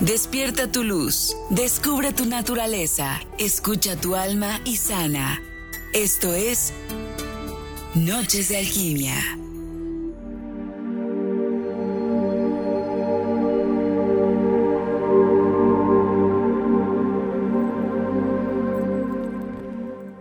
Despierta 0.00 0.70
tu 0.70 0.84
luz, 0.84 1.36
descubre 1.50 2.12
tu 2.12 2.24
naturaleza, 2.24 3.20
escucha 3.36 3.96
tu 3.96 4.14
alma 4.14 4.60
y 4.64 4.76
sana. 4.76 5.42
Esto 5.92 6.34
es 6.34 6.72
Noches 7.96 8.48
de 8.48 8.58
Alquimia. 8.58 9.16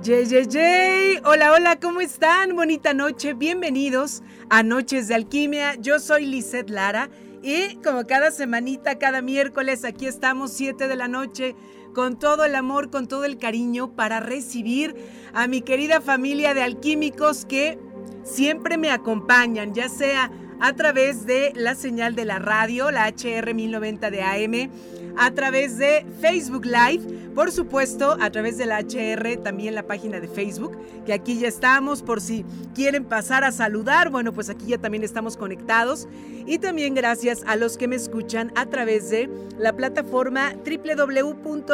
Yay, 0.01 0.25
yay, 0.25 0.47
yay. 0.47 1.21
Hola, 1.23 1.51
hola, 1.51 1.79
¿cómo 1.79 2.01
están? 2.01 2.55
Bonita 2.55 2.95
noche, 2.95 3.35
bienvenidos 3.35 4.23
a 4.49 4.63
Noches 4.63 5.07
de 5.07 5.13
Alquimia. 5.13 5.75
Yo 5.75 5.99
soy 5.99 6.25
Lisette 6.25 6.71
Lara 6.71 7.11
y 7.43 7.75
como 7.83 8.05
cada 8.05 8.31
semanita, 8.31 8.97
cada 8.97 9.21
miércoles, 9.21 9.85
aquí 9.85 10.05
estamos 10.07 10.51
7 10.53 10.87
de 10.87 10.95
la 10.95 11.07
noche 11.07 11.55
con 11.93 12.19
todo 12.19 12.45
el 12.45 12.55
amor, 12.55 12.89
con 12.89 13.07
todo 13.07 13.25
el 13.25 13.37
cariño 13.37 13.95
para 13.95 14.19
recibir 14.19 14.95
a 15.33 15.47
mi 15.47 15.61
querida 15.61 16.01
familia 16.01 16.53
de 16.53 16.61
alquímicos 16.63 17.45
que 17.45 17.79
siempre 18.23 18.77
me 18.77 18.91
acompañan, 18.91 19.73
ya 19.73 19.89
sea 19.89 20.31
a 20.59 20.73
través 20.73 21.25
de 21.25 21.53
la 21.55 21.75
señal 21.75 22.15
de 22.15 22.25
la 22.25 22.39
radio, 22.39 22.91
la 22.91 23.07
HR 23.07 23.53
1090 23.53 24.11
de 24.11 24.21
AM, 24.21 24.71
a 25.17 25.31
través 25.31 25.77
de 25.77 26.05
Facebook 26.21 26.65
Live, 26.65 27.31
por 27.33 27.51
supuesto, 27.51 28.17
a 28.19 28.29
través 28.29 28.57
de 28.57 28.65
la 28.65 28.79
HR, 28.79 29.37
también 29.43 29.75
la 29.75 29.83
página 29.83 30.19
de 30.19 30.27
Facebook, 30.27 30.77
que 31.05 31.13
aquí 31.13 31.39
ya 31.39 31.47
estamos 31.47 32.01
por 32.01 32.21
si 32.21 32.45
quieren 32.75 33.03
pasar 33.05 33.43
a 33.43 33.51
saludar, 33.51 34.09
bueno, 34.09 34.33
pues 34.33 34.49
aquí 34.49 34.67
ya 34.67 34.77
también 34.77 35.03
estamos 35.03 35.37
conectados. 35.37 36.07
Y 36.45 36.59
también 36.59 36.93
gracias 36.95 37.43
a 37.45 37.55
los 37.55 37.77
que 37.77 37.87
me 37.87 37.95
escuchan 37.95 38.51
a 38.55 38.67
través 38.67 39.09
de 39.09 39.29
la 39.57 39.73
plataforma 39.73 40.53
www.lahr.mx. 40.65 41.69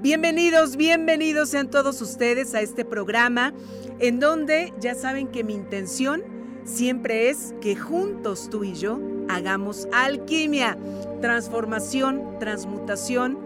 Bienvenidos, 0.00 0.76
bienvenidos 0.76 1.48
sean 1.48 1.70
todos 1.70 2.00
ustedes 2.02 2.54
a 2.54 2.60
este 2.60 2.84
programa 2.84 3.52
en 3.98 4.20
donde 4.20 4.72
ya 4.78 4.94
saben 4.94 5.26
que 5.26 5.42
mi 5.42 5.54
intención 5.54 6.22
siempre 6.64 7.30
es 7.30 7.52
que 7.60 7.74
juntos 7.74 8.48
tú 8.48 8.62
y 8.62 8.74
yo 8.74 9.17
hagamos 9.28 9.88
alquimia, 9.92 10.76
transformación, 11.20 12.38
transmutación, 12.38 13.38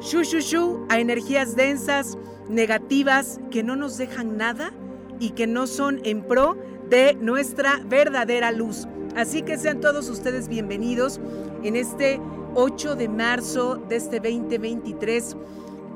shu 0.00 0.22
shu 0.22 0.40
shu 0.40 0.86
a 0.88 0.98
energías 1.00 1.56
densas, 1.56 2.16
negativas, 2.48 3.40
que 3.50 3.62
no 3.62 3.76
nos 3.76 3.98
dejan 3.98 4.36
nada 4.36 4.72
y 5.20 5.30
que 5.30 5.46
no 5.46 5.66
son 5.66 6.00
en 6.04 6.22
pro 6.22 6.56
de 6.88 7.14
nuestra 7.14 7.80
verdadera 7.84 8.52
luz. 8.52 8.86
Así 9.16 9.42
que 9.42 9.58
sean 9.58 9.80
todos 9.80 10.08
ustedes 10.08 10.48
bienvenidos 10.48 11.20
en 11.62 11.76
este 11.76 12.20
8 12.54 12.96
de 12.96 13.08
marzo 13.08 13.76
de 13.88 13.96
este 13.96 14.20
2023 14.20 15.36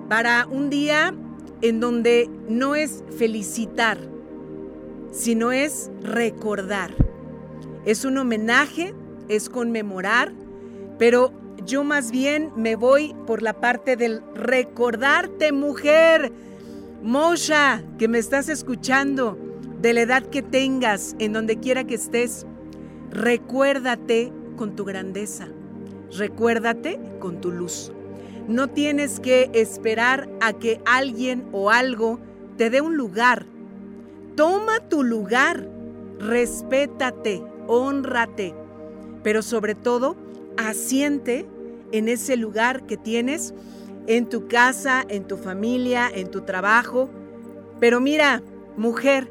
para 0.08 0.46
un 0.50 0.70
día 0.70 1.14
en 1.62 1.80
donde 1.80 2.28
no 2.48 2.74
es 2.74 3.04
felicitar, 3.16 3.98
sino 5.12 5.52
es 5.52 5.90
recordar. 6.02 6.94
Es 7.84 8.04
un 8.04 8.18
homenaje, 8.18 8.94
es 9.28 9.48
conmemorar, 9.48 10.32
pero 10.98 11.32
yo 11.66 11.84
más 11.84 12.10
bien 12.10 12.50
me 12.56 12.76
voy 12.76 13.14
por 13.26 13.42
la 13.42 13.54
parte 13.54 13.96
del 13.96 14.22
recordarte, 14.34 15.52
mujer, 15.52 16.32
Mosha, 17.02 17.82
que 17.98 18.08
me 18.08 18.18
estás 18.18 18.48
escuchando, 18.48 19.38
de 19.80 19.92
la 19.94 20.02
edad 20.02 20.22
que 20.22 20.42
tengas, 20.42 21.16
en 21.18 21.32
donde 21.32 21.58
quiera 21.58 21.84
que 21.84 21.96
estés, 21.96 22.46
recuérdate 23.10 24.32
con 24.56 24.76
tu 24.76 24.84
grandeza, 24.84 25.48
recuérdate 26.16 27.00
con 27.18 27.40
tu 27.40 27.50
luz. 27.50 27.92
No 28.46 28.68
tienes 28.68 29.18
que 29.18 29.50
esperar 29.54 30.28
a 30.40 30.52
que 30.52 30.80
alguien 30.84 31.48
o 31.52 31.70
algo 31.70 32.20
te 32.56 32.70
dé 32.70 32.80
un 32.80 32.96
lugar. 32.96 33.46
Toma 34.36 34.78
tu 34.88 35.02
lugar, 35.02 35.68
respétate, 36.18 37.42
honrate, 37.66 38.54
pero 39.22 39.42
sobre 39.42 39.74
todo, 39.74 40.16
asiente 40.56 41.46
en 41.92 42.08
ese 42.08 42.36
lugar 42.36 42.86
que 42.86 42.96
tienes, 42.96 43.54
en 44.06 44.28
tu 44.28 44.48
casa, 44.48 45.04
en 45.08 45.26
tu 45.26 45.36
familia, 45.36 46.10
en 46.12 46.30
tu 46.30 46.42
trabajo. 46.42 47.10
Pero 47.80 48.00
mira, 48.00 48.42
mujer, 48.76 49.30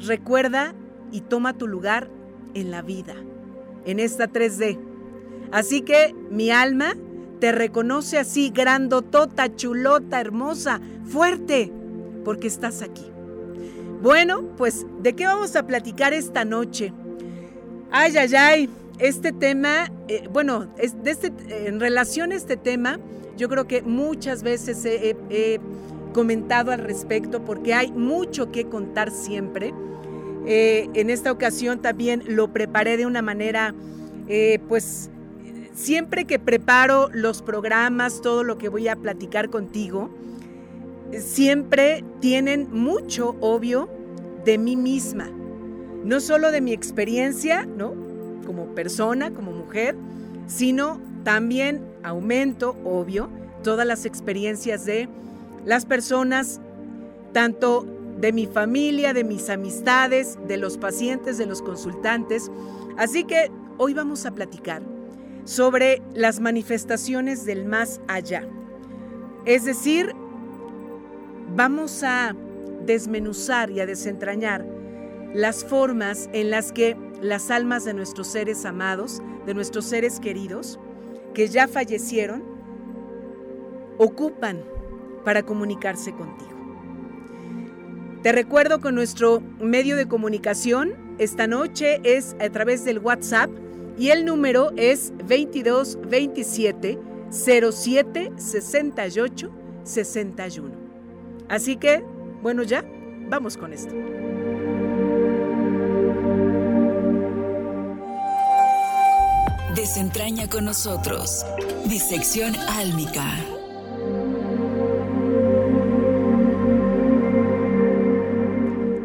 recuerda 0.00 0.74
y 1.10 1.22
toma 1.22 1.56
tu 1.56 1.66
lugar 1.66 2.10
en 2.54 2.70
la 2.70 2.82
vida, 2.82 3.14
en 3.84 3.98
esta 4.00 4.28
3D. 4.28 4.78
Así 5.50 5.82
que 5.82 6.14
mi 6.30 6.50
alma 6.50 6.94
te 7.40 7.52
reconoce 7.52 8.18
así, 8.18 8.50
grandotota, 8.50 9.54
chulota, 9.54 10.20
hermosa, 10.20 10.80
fuerte, 11.04 11.72
porque 12.24 12.48
estás 12.48 12.82
aquí. 12.82 13.06
Bueno, 14.02 14.42
pues, 14.56 14.86
¿de 15.00 15.14
qué 15.14 15.26
vamos 15.26 15.56
a 15.56 15.66
platicar 15.66 16.12
esta 16.12 16.44
noche? 16.44 16.92
Ay, 17.90 18.14
ay, 18.18 18.34
ay, 18.34 18.70
este 18.98 19.32
tema, 19.32 19.90
eh, 20.08 20.28
bueno, 20.30 20.66
de 20.76 21.10
este, 21.10 21.32
en 21.66 21.80
relación 21.80 22.32
a 22.32 22.34
este 22.34 22.58
tema, 22.58 23.00
yo 23.38 23.48
creo 23.48 23.66
que 23.66 23.80
muchas 23.80 24.42
veces 24.42 24.84
he, 24.84 25.60
comentado 26.12 26.72
al 26.72 26.80
respecto 26.80 27.44
porque 27.44 27.74
hay 27.74 27.92
mucho 27.92 28.50
que 28.50 28.64
contar 28.64 29.10
siempre. 29.10 29.72
Eh, 30.46 30.88
en 30.94 31.10
esta 31.10 31.30
ocasión 31.30 31.80
también 31.80 32.22
lo 32.26 32.52
preparé 32.52 32.96
de 32.96 33.06
una 33.06 33.22
manera, 33.22 33.74
eh, 34.26 34.58
pues, 34.68 35.10
siempre 35.74 36.24
que 36.24 36.38
preparo 36.38 37.08
los 37.12 37.42
programas, 37.42 38.20
todo 38.20 38.42
lo 38.42 38.58
que 38.58 38.68
voy 38.68 38.88
a 38.88 38.96
platicar 38.96 39.48
contigo, 39.48 40.10
siempre 41.12 42.04
tienen 42.20 42.68
mucho, 42.70 43.36
obvio, 43.40 43.88
de 44.44 44.58
mí 44.58 44.76
misma. 44.76 45.30
No 46.04 46.20
solo 46.20 46.50
de 46.50 46.60
mi 46.60 46.72
experiencia, 46.72 47.66
¿no? 47.66 47.94
Como 48.46 48.74
persona, 48.74 49.32
como 49.32 49.52
mujer, 49.52 49.96
sino 50.46 51.00
también 51.24 51.82
aumento, 52.02 52.76
obvio, 52.84 53.28
todas 53.62 53.86
las 53.86 54.06
experiencias 54.06 54.84
de 54.84 55.08
las 55.64 55.84
personas, 55.84 56.60
tanto 57.32 57.86
de 58.18 58.32
mi 58.32 58.46
familia, 58.46 59.12
de 59.12 59.24
mis 59.24 59.48
amistades, 59.50 60.38
de 60.46 60.56
los 60.56 60.78
pacientes, 60.78 61.38
de 61.38 61.46
los 61.46 61.62
consultantes. 61.62 62.50
Así 62.96 63.24
que 63.24 63.50
hoy 63.76 63.94
vamos 63.94 64.26
a 64.26 64.32
platicar 64.32 64.82
sobre 65.44 66.02
las 66.14 66.40
manifestaciones 66.40 67.44
del 67.44 67.64
más 67.64 68.00
allá. 68.08 68.46
Es 69.44 69.64
decir, 69.64 70.14
vamos 71.54 72.02
a 72.02 72.34
desmenuzar 72.84 73.70
y 73.70 73.80
a 73.80 73.86
desentrañar 73.86 74.64
las 75.34 75.64
formas 75.64 76.28
en 76.32 76.50
las 76.50 76.72
que 76.72 76.96
las 77.20 77.50
almas 77.50 77.84
de 77.84 77.94
nuestros 77.94 78.28
seres 78.28 78.64
amados, 78.64 79.22
de 79.46 79.54
nuestros 79.54 79.84
seres 79.84 80.20
queridos, 80.20 80.78
que 81.34 81.48
ya 81.48 81.68
fallecieron, 81.68 82.42
ocupan 83.98 84.62
para 85.24 85.42
comunicarse 85.42 86.12
contigo. 86.12 86.58
Te 88.22 88.32
recuerdo 88.32 88.80
que 88.80 88.92
nuestro 88.92 89.40
medio 89.60 89.96
de 89.96 90.08
comunicación 90.08 90.94
esta 91.18 91.46
noche 91.46 92.00
es 92.04 92.36
a 92.40 92.48
través 92.50 92.84
del 92.84 92.98
WhatsApp 92.98 93.50
y 93.98 94.10
el 94.10 94.24
número 94.24 94.70
es 94.76 95.12
22 95.26 95.98
27 96.08 96.98
07 97.30 98.32
68 98.36 99.50
61. 99.84 100.70
Así 101.48 101.76
que, 101.76 102.04
bueno, 102.42 102.62
ya, 102.62 102.84
vamos 103.28 103.56
con 103.56 103.72
esto. 103.72 103.94
Desentraña 109.78 110.48
con 110.48 110.64
nosotros. 110.64 111.46
Disección 111.84 112.56
álmica. 112.56 113.22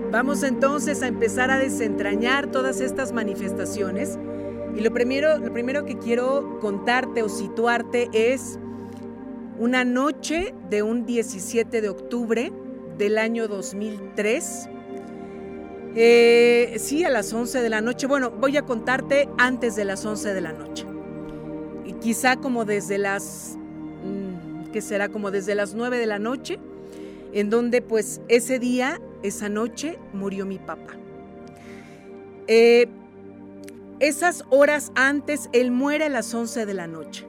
Vamos 0.10 0.42
entonces 0.42 1.04
a 1.04 1.08
empezar 1.08 1.52
a 1.52 1.60
desentrañar 1.60 2.50
todas 2.50 2.81
estas 2.81 3.14
manifestaciones 3.14 4.18
y 4.75 4.81
lo 4.81 4.92
primero, 4.92 5.38
lo 5.38 5.54
primero 5.54 5.86
que 5.86 6.00
quiero 6.00 6.58
contarte 6.60 7.22
o 7.22 7.30
situarte 7.30 8.10
es 8.12 8.58
una 9.60 9.86
noche 9.86 10.56
de 10.72 10.81
un 10.81 11.06
17 11.06 11.81
de 11.81 11.90
octubre 11.90 12.52
del 12.98 13.19
año 13.19 13.48
2003. 13.48 14.69
Eh, 15.95 16.75
sí, 16.80 17.04
a 17.04 17.10
las 17.10 17.31
11 17.31 17.62
de 17.62 17.69
la 17.69 17.81
noche. 17.81 18.07
Bueno, 18.07 18.31
voy 18.31 18.57
a 18.57 18.63
contarte 18.63 19.30
antes 19.38 19.75
de 19.75 19.86
las 19.86 20.06
11 20.06 20.34
de 20.34 20.42
la 20.42 20.51
noche. 20.51 20.86
Y 21.86 21.94
quizá 21.94 22.38
como 22.38 22.66
desde 22.66 22.98
las, 22.98 23.57
mm, 24.04 24.72
¿qué 24.72 24.81
será? 24.81 25.10
Como 25.10 25.30
desde 25.30 25.54
las 25.54 25.75
9 25.75 25.98
de 25.98 26.07
la 26.07 26.19
noche, 26.19 26.60
en 27.31 27.50
donde 27.50 27.81
pues 27.81 28.22
ese 28.28 28.60
día, 28.60 29.00
esa 29.22 29.50
noche, 29.50 30.00
murió 30.13 30.45
mi 30.45 30.57
papá. 30.57 30.94
Eh, 32.48 32.88
esas 34.00 34.44
horas 34.50 34.92
antes, 34.95 35.50
él 35.54 35.72
muere 35.72 36.06
a 36.06 36.10
las 36.10 36.34
11 36.34 36.66
de 36.66 36.74
la 36.74 36.88
noche. 36.88 37.25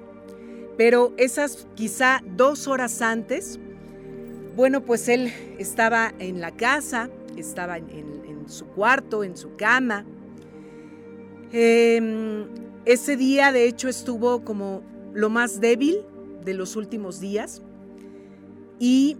Pero 0.76 1.12
esas 1.18 1.66
quizá 1.74 2.20
dos 2.24 2.66
horas 2.66 3.00
antes, 3.00 3.60
bueno, 4.56 4.80
pues 4.80 5.08
él 5.08 5.32
estaba 5.58 6.12
en 6.18 6.40
la 6.40 6.50
casa, 6.50 7.10
estaba 7.36 7.78
en, 7.78 8.23
su 8.48 8.66
cuarto, 8.66 9.24
en 9.24 9.36
su 9.36 9.56
cama. 9.56 10.04
Em, 11.52 12.46
ese 12.84 13.16
día, 13.16 13.52
de 13.52 13.66
hecho, 13.66 13.88
estuvo 13.88 14.44
como 14.44 14.82
lo 15.12 15.30
más 15.30 15.60
débil 15.60 15.98
de 16.44 16.54
los 16.54 16.76
últimos 16.76 17.20
días. 17.20 17.62
Y 18.78 19.16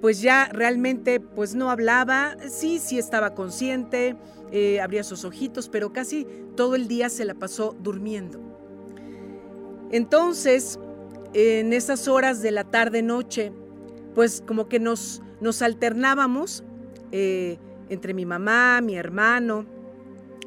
pues 0.00 0.22
ya 0.22 0.48
realmente 0.52 1.20
pues 1.20 1.54
no 1.54 1.70
hablaba, 1.70 2.36
sí, 2.48 2.78
sí 2.78 2.98
estaba 2.98 3.34
consciente, 3.34 4.16
eh, 4.50 4.80
abría 4.80 5.04
sus 5.04 5.24
ojitos, 5.24 5.68
pero 5.68 5.92
casi 5.92 6.26
todo 6.56 6.74
el 6.74 6.88
día 6.88 7.10
se 7.10 7.24
la 7.24 7.34
pasó 7.34 7.76
durmiendo. 7.82 8.40
Entonces, 9.90 10.78
en 11.34 11.72
esas 11.72 12.08
horas 12.08 12.42
de 12.42 12.50
la 12.50 12.64
tarde-noche, 12.64 13.52
pues 14.14 14.42
como 14.46 14.68
que 14.68 14.78
nos, 14.78 15.22
nos 15.40 15.62
alternábamos 15.62 16.64
eh, 17.12 17.58
entre 17.90 18.14
mi 18.14 18.24
mamá, 18.24 18.80
mi 18.80 18.96
hermano, 18.96 19.66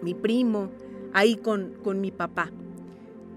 mi 0.01 0.15
primo, 0.15 0.71
ahí 1.13 1.35
con, 1.35 1.73
con 1.83 2.01
mi 2.01 2.11
papá. 2.11 2.49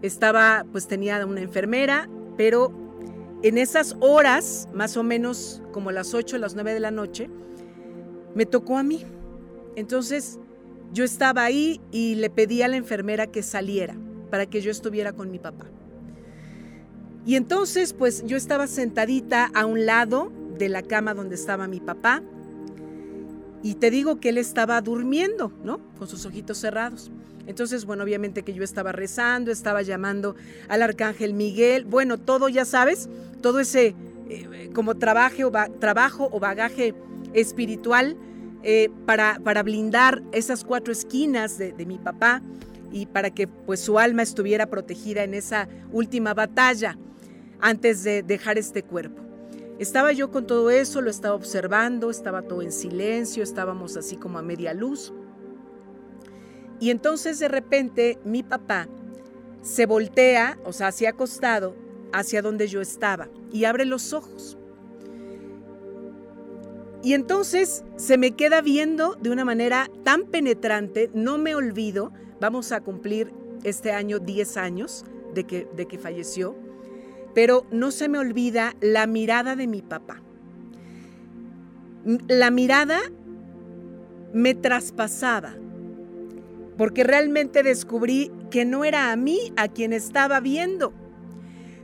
Estaba, 0.01 0.65
pues 0.73 0.87
tenía 0.87 1.25
una 1.27 1.43
enfermera, 1.43 2.09
pero 2.37 2.73
en 3.43 3.59
esas 3.59 3.97
horas, 4.01 4.69
más 4.73 4.97
o 4.97 5.03
menos 5.03 5.63
como 5.73 5.91
las 5.91 6.15
8 6.15 6.37
o 6.37 6.39
las 6.39 6.55
9 6.55 6.73
de 6.73 6.81
la 6.81 6.91
noche, 6.91 7.29
me 8.35 8.47
tocó 8.47 8.79
a 8.79 8.83
mí. 8.83 9.05
Entonces 9.75 10.39
yo 10.93 11.05
estaba 11.05 11.45
ahí 11.45 11.81
y 11.91 12.15
le 12.15 12.31
pedí 12.31 12.63
a 12.63 12.69
la 12.69 12.77
enfermera 12.77 13.27
que 13.27 13.43
saliera 13.43 13.95
para 14.31 14.47
que 14.47 14.61
yo 14.61 14.71
estuviera 14.71 15.13
con 15.13 15.31
mi 15.31 15.39
papá. 15.39 15.67
Y 17.27 17.35
entonces 17.35 17.93
pues 17.93 18.25
yo 18.25 18.37
estaba 18.37 18.67
sentadita 18.69 19.51
a 19.53 19.67
un 19.67 19.85
lado 19.85 20.31
de 20.59 20.69
la 20.69 20.83
cama 20.83 21.13
donde 21.13 21.35
estaba 21.35 21.67
mi 21.67 21.81
papá 21.81 22.23
y 23.67 23.75
te 23.75 23.91
digo 23.91 24.21
que 24.21 24.29
él 24.29 24.39
estaba 24.39 24.81
durmiendo, 24.81 25.51
¿no? 25.65 25.81
Con 25.99 26.07
sus 26.07 26.25
ojitos 26.25 26.57
cerrados. 26.57 27.11
Entonces, 27.49 27.85
bueno, 27.85 28.05
obviamente 28.05 28.45
que 28.45 28.55
yo 28.55 28.63
estaba 28.63 28.93
rezando, 28.93 29.51
estaba 29.51 29.83
llamando 29.83 30.37
al 30.69 30.83
arcángel 30.83 31.35
Miguel, 31.35 31.85
bueno, 31.85 32.17
todo, 32.17 32.49
ya 32.49 32.65
sabes, 32.65 33.09
todo 33.43 33.59
ese 33.59 33.97
eh, 34.29 34.71
como 34.73 34.95
trabajo, 34.95 35.51
trabajo 35.81 36.29
o 36.31 36.39
bagaje 36.39 36.95
espiritual 37.35 38.17
eh, 38.63 38.89
para, 39.05 39.41
para, 39.43 39.65
blindar 39.65 40.23
esas 40.31 40.63
cuatro 40.63 40.93
esquinas 40.93 41.59
de, 41.59 41.73
de 41.73 41.87
mi 41.87 41.99
papá 41.99 42.43
y 42.93 43.07
para 43.07 43.31
que 43.31 43.49
pues 43.49 43.81
su 43.81 43.99
alma 43.99 44.23
estuviera 44.23 44.67
protegida 44.67 45.25
en 45.25 45.35
esa 45.35 45.69
última 45.91 46.35
batalla 46.35 46.97
antes 47.59 48.05
de 48.05 48.23
dejar 48.23 48.59
este 48.59 48.85
cuerpo. 48.85 49.26
Estaba 49.79 50.13
yo 50.13 50.31
con 50.31 50.47
todo 50.47 50.71
eso, 50.71 51.03
lo 51.03 51.11
estaba 51.11 51.35
observando, 51.35 52.11
estaba 52.11 52.43
todo 52.43 52.63
en 52.63 52.73
silencio, 52.73 53.43
estábamos 53.43 53.97
así 53.97 54.17
como 54.17 54.39
a 54.39 54.43
media 54.43 54.73
luz. 54.73 55.13
Y 56.81 56.91
entonces 56.91 57.39
de 57.39 57.49
repente 57.49 58.19
mi 58.25 58.43
papá 58.43 58.89
se 59.61 59.85
voltea, 59.85 60.59
o 60.65 60.73
sea, 60.73 60.89
hacia 60.89 61.11
acostado, 61.11 61.75
hacia 62.13 62.41
donde 62.41 62.69
yo 62.69 62.81
estaba 62.81 63.29
y 63.53 63.65
abre 63.65 63.85
los 63.85 64.13
ojos. 64.13 64.57
Y 67.03 67.13
entonces 67.15 67.85
se 67.97 68.19
me 68.19 68.33
queda 68.33 68.63
viendo 68.63 69.15
de 69.17 69.31
una 69.31 69.45
manera 69.45 69.91
tan 70.05 70.25
penetrante, 70.25 71.11
no 71.15 71.37
me 71.37 71.55
olvido, 71.55 72.13
vamos 72.41 72.73
a 72.73 72.81
cumplir 72.81 73.33
este 73.63 73.93
año 73.93 74.19
10 74.19 74.57
años 74.57 75.05
de 75.35 75.45
que, 75.45 75.69
de 75.77 75.87
que 75.87 75.99
falleció, 75.99 76.57
pero 77.37 77.67
no 77.71 77.91
se 77.91 78.09
me 78.09 78.17
olvida 78.17 78.75
la 78.81 79.07
mirada 79.07 79.57
de 79.57 79.67
mi 79.67 79.83
papá. 79.83 80.23
La 82.29 82.51
mirada 82.51 82.99
me 84.33 84.55
traspasaba, 84.55 85.55
porque 86.79 87.05
realmente 87.05 87.63
descubrí 87.63 88.33
que 88.51 88.65
no 88.65 88.87
era 88.87 89.13
a 89.13 89.17
mí 89.17 89.53
a 89.59 89.69
quien 89.69 89.93
estaba 89.93 90.41
viendo, 90.41 90.95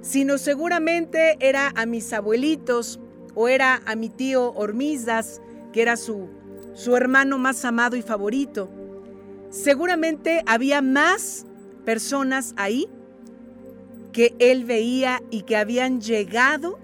sino 0.00 0.38
seguramente 0.38 1.36
era 1.38 1.70
a 1.76 1.84
mis 1.84 2.14
abuelitos 2.14 2.98
o 3.34 3.46
era 3.46 3.82
a 3.84 3.94
mi 3.94 4.08
tío 4.08 4.54
Hormizdas, 4.54 5.42
que 5.70 5.82
era 5.82 5.98
su, 5.98 6.30
su 6.72 6.96
hermano 6.96 7.36
más 7.36 7.62
amado 7.66 7.94
y 7.96 8.00
favorito. 8.00 8.70
Seguramente 9.50 10.42
había 10.46 10.80
más 10.80 11.44
personas 11.84 12.54
ahí 12.56 12.88
que 14.12 14.34
él 14.38 14.64
veía 14.64 15.22
y 15.30 15.42
que 15.42 15.56
habían 15.56 16.00
llegado 16.00 16.78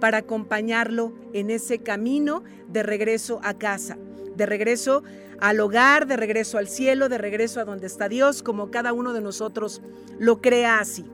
para 0.00 0.18
acompañarlo 0.18 1.12
en 1.32 1.50
ese 1.50 1.78
camino 1.80 2.44
de 2.68 2.82
regreso 2.82 3.40
a 3.42 3.54
casa, 3.54 3.98
de 4.36 4.46
regreso 4.46 5.02
al 5.40 5.60
hogar, 5.60 6.06
de 6.06 6.16
regreso 6.16 6.58
al 6.58 6.68
cielo, 6.68 7.08
de 7.08 7.18
regreso 7.18 7.60
a 7.60 7.64
donde 7.64 7.86
está 7.86 8.08
Dios, 8.08 8.42
como 8.42 8.70
cada 8.70 8.92
uno 8.92 9.12
de 9.12 9.20
nosotros 9.20 9.82
lo 10.18 10.40
crea 10.40 10.78
así. 10.78 11.04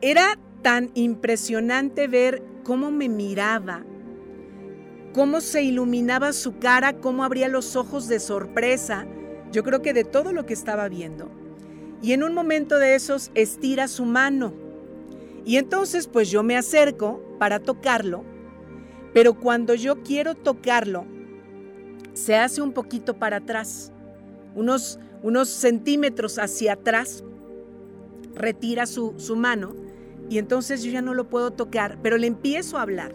Era 0.00 0.38
tan 0.62 0.90
impresionante 0.94 2.08
ver 2.08 2.42
cómo 2.64 2.90
me 2.90 3.08
miraba, 3.08 3.84
cómo 5.14 5.40
se 5.40 5.62
iluminaba 5.62 6.32
su 6.32 6.58
cara, 6.58 6.94
cómo 6.94 7.24
abría 7.24 7.48
los 7.48 7.76
ojos 7.76 8.08
de 8.08 8.18
sorpresa, 8.18 9.06
yo 9.52 9.62
creo 9.62 9.82
que 9.82 9.92
de 9.92 10.04
todo 10.04 10.32
lo 10.32 10.46
que 10.46 10.54
estaba 10.54 10.88
viendo. 10.88 11.41
Y 12.02 12.12
en 12.12 12.24
un 12.24 12.34
momento 12.34 12.78
de 12.78 12.96
esos 12.96 13.30
estira 13.34 13.86
su 13.86 14.04
mano. 14.04 14.52
Y 15.44 15.56
entonces 15.56 16.08
pues 16.08 16.30
yo 16.30 16.42
me 16.42 16.56
acerco 16.56 17.22
para 17.38 17.60
tocarlo, 17.60 18.24
pero 19.14 19.34
cuando 19.34 19.74
yo 19.74 20.02
quiero 20.02 20.34
tocarlo, 20.34 21.04
se 22.12 22.36
hace 22.36 22.60
un 22.60 22.72
poquito 22.72 23.14
para 23.14 23.38
atrás, 23.38 23.92
unos, 24.54 24.98
unos 25.22 25.48
centímetros 25.48 26.38
hacia 26.38 26.74
atrás, 26.74 27.24
retira 28.34 28.86
su, 28.86 29.14
su 29.16 29.36
mano 29.36 29.74
y 30.28 30.38
entonces 30.38 30.82
yo 30.82 30.90
ya 30.90 31.02
no 31.02 31.14
lo 31.14 31.28
puedo 31.28 31.50
tocar, 31.50 31.98
pero 32.02 32.16
le 32.16 32.26
empiezo 32.26 32.78
a 32.78 32.82
hablar. 32.82 33.12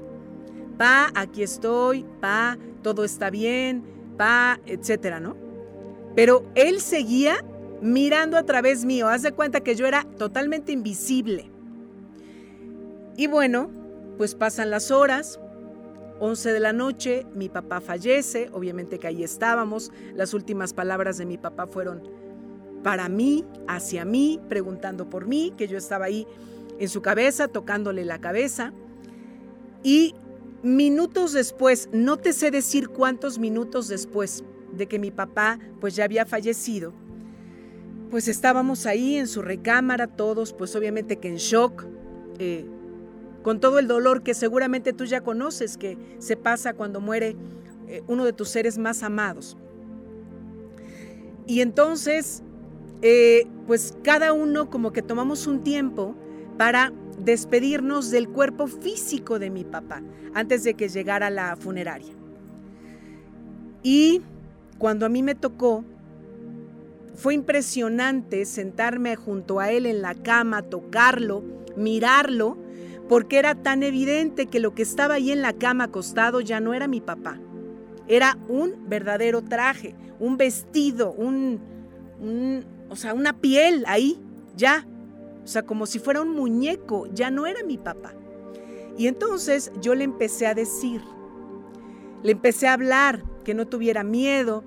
Pa, 0.78 1.12
aquí 1.16 1.42
estoy, 1.42 2.06
pa, 2.22 2.57
todo 2.83 3.04
está 3.04 3.30
bien, 3.30 3.83
pa, 4.18 4.60
etcétera, 4.66 5.19
¿no? 5.19 5.36
Pero 6.16 6.45
él 6.56 6.80
seguía 6.80 7.44
mirando 7.81 8.38
a 8.38 8.44
través 8.44 8.85
mío. 8.85 9.07
Haz 9.07 9.21
de 9.21 9.31
cuenta 9.31 9.62
que 9.62 9.75
yo 9.75 9.85
era 9.85 10.06
totalmente 10.18 10.71
invisible. 10.71 11.52
Y 13.16 13.28
bueno, 13.28 13.69
pues 14.18 14.35
pasan 14.35 14.69
las 14.69 14.92
horas, 14.92 15.40
11 16.19 16.54
de 16.54 16.59
la 16.59 16.73
noche, 16.73 17.25
mi 17.33 17.49
papá 17.49 17.81
fallece, 17.81 18.49
obviamente 18.52 18.99
que 18.99 19.07
ahí 19.07 19.23
estábamos, 19.23 19.92
las 20.16 20.33
últimas 20.33 20.73
palabras 20.73 21.18
de 21.18 21.25
mi 21.25 21.37
papá 21.37 21.68
fueron 21.68 22.02
para 22.83 23.09
mí, 23.09 23.45
hacia 23.68 24.06
mí, 24.06 24.40
preguntando 24.49 25.09
por 25.09 25.28
mí, 25.28 25.54
que 25.57 25.68
yo 25.68 25.78
estaba 25.78 26.06
ahí 26.06 26.28
en 26.80 26.90
su 26.90 27.02
cabeza, 27.02 27.47
tocándole 27.47 28.06
la 28.06 28.19
cabeza. 28.19 28.71
Y 29.83 30.16
minutos 30.63 31.33
después, 31.33 31.90
no 31.92 32.18
te 32.18 32.33
sé 32.33 32.52
decir 32.52 32.90
cuántos 32.90 33.40
minutos 33.40 33.87
después 33.87 34.44
de 34.71 34.87
que 34.87 34.99
mi 34.99 35.11
papá 35.11 35.59
pues 35.80 35.95
ya 35.95 36.04
había 36.04 36.25
fallecido, 36.25 36.94
pues 38.09 38.28
estábamos 38.28 38.85
ahí 38.85 39.18
en 39.18 39.28
su 39.28 39.42
recámara 39.42 40.07
todos, 40.07 40.54
pues 40.54 40.76
obviamente 40.76 41.18
que 41.18 41.28
en 41.28 41.35
shock, 41.37 41.85
eh, 42.40 42.66
con 43.44 43.59
todo 43.59 43.80
el 43.80 43.87
dolor 43.87 44.23
que 44.23 44.33
seguramente 44.33 44.94
tú 44.94 45.06
ya 45.06 45.21
conoces 45.21 45.78
que 45.78 45.97
se 46.19 46.37
pasa 46.37 46.73
cuando 46.73 47.02
muere 47.02 47.35
eh, 47.87 48.04
uno 48.07 48.26
de 48.26 48.33
tus 48.33 48.49
seres 48.49 48.78
más 48.78 49.04
amados. 49.04 49.57
Y 51.45 51.61
entonces, 51.61 52.44
eh, 53.02 53.47
pues 53.68 53.94
cada 54.04 54.33
uno 54.33 54.69
como 54.69 54.92
que 54.92 55.02
tomamos 55.02 55.47
un 55.47 55.64
tiempo 55.64 56.16
para 56.57 56.92
despedirnos 57.23 58.11
del 58.11 58.28
cuerpo 58.28 58.68
físico 58.68 59.40
de 59.40 59.49
mi 59.49 59.64
papá 59.64 60.02
antes 60.33 60.64
de 60.64 60.73
que 60.73 60.90
llegara 60.90 61.30
la 61.30 61.56
funeraria. 61.56 62.14
Y 63.81 64.21
cuando 64.78 65.06
a 65.06 65.09
mí 65.09 65.23
me 65.23 65.35
tocó, 65.35 65.85
fue 67.18 67.33
impresionante 67.33 68.45
sentarme 68.45 69.16
junto 69.16 69.59
a 69.59 69.71
él 69.71 69.88
en 69.88 70.02
la 70.02 70.14
cama, 70.14 70.62
tocarlo, 70.62 71.44
mirarlo 71.76 72.57
porque 73.09 73.40
era 73.40 73.56
tan 73.56 73.83
evidente 73.83 74.45
que 74.45 74.59
lo 74.59 74.76
que 74.76 74.83
estaba 74.83 75.16
ahí 75.16 75.31
en 75.31 75.42
la 75.42 75.54
cama 75.54 75.86
acostado 75.86 76.42
ya 76.42 76.59
no 76.59 76.74
era 76.74 76.88
mi 76.88 77.02
papá. 77.02 77.40
Era 78.07 78.38
un 78.47 78.88
verdadero 78.88 79.42
traje, 79.42 79.95
un 80.19 80.38
vestido, 80.38 81.12
un, 81.12 81.59
o 82.90 82.95
sea, 82.95 83.14
una 83.14 83.33
piel 83.33 83.83
ahí, 83.88 84.19
ya. 84.56 84.86
O 85.44 85.47
sea, 85.47 85.64
como 85.64 85.86
si 85.86 86.00
fuera 86.00 86.21
un 86.21 86.36
muñeco, 86.36 87.07
ya 87.14 87.31
no 87.31 87.47
era 87.47 87.64
mi 87.64 87.78
papá. 87.78 88.14
Y 88.97 89.07
entonces 89.07 89.71
yo 89.81 89.95
le 89.95 90.04
empecé 90.04 90.47
a 90.47 90.54
decir, 90.54 91.02
le 92.24 92.31
empecé 92.31 92.68
a 92.68 92.74
hablar 92.74 93.24
que 93.44 93.54
no 93.54 93.68
tuviera 93.68 94.04
miedo, 94.04 94.64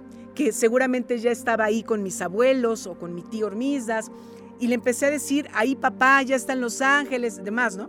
seguramente 0.52 1.18
ya 1.18 1.30
estaba 1.30 1.64
ahí 1.64 1.82
con 1.82 2.02
mis 2.02 2.20
abuelos 2.20 2.86
o 2.86 2.98
con 2.98 3.14
mi 3.14 3.22
tío 3.22 3.46
Hormizdas, 3.46 4.10
y 4.58 4.66
le 4.66 4.74
empecé 4.74 5.06
a 5.06 5.10
decir, 5.10 5.48
ahí 5.54 5.74
papá, 5.74 6.22
ya 6.22 6.36
están 6.36 6.60
Los 6.60 6.82
Ángeles, 6.82 7.42
demás, 7.42 7.76
¿no? 7.76 7.88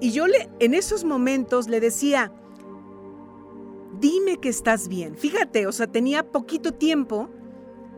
Y 0.00 0.10
yo 0.10 0.26
le, 0.26 0.48
en 0.58 0.74
esos 0.74 1.04
momentos 1.04 1.68
le 1.68 1.80
decía, 1.80 2.32
dime 4.00 4.38
que 4.38 4.48
estás 4.48 4.88
bien. 4.88 5.16
Fíjate, 5.16 5.66
o 5.66 5.72
sea, 5.72 5.86
tenía 5.86 6.24
poquito 6.32 6.72
tiempo 6.72 7.30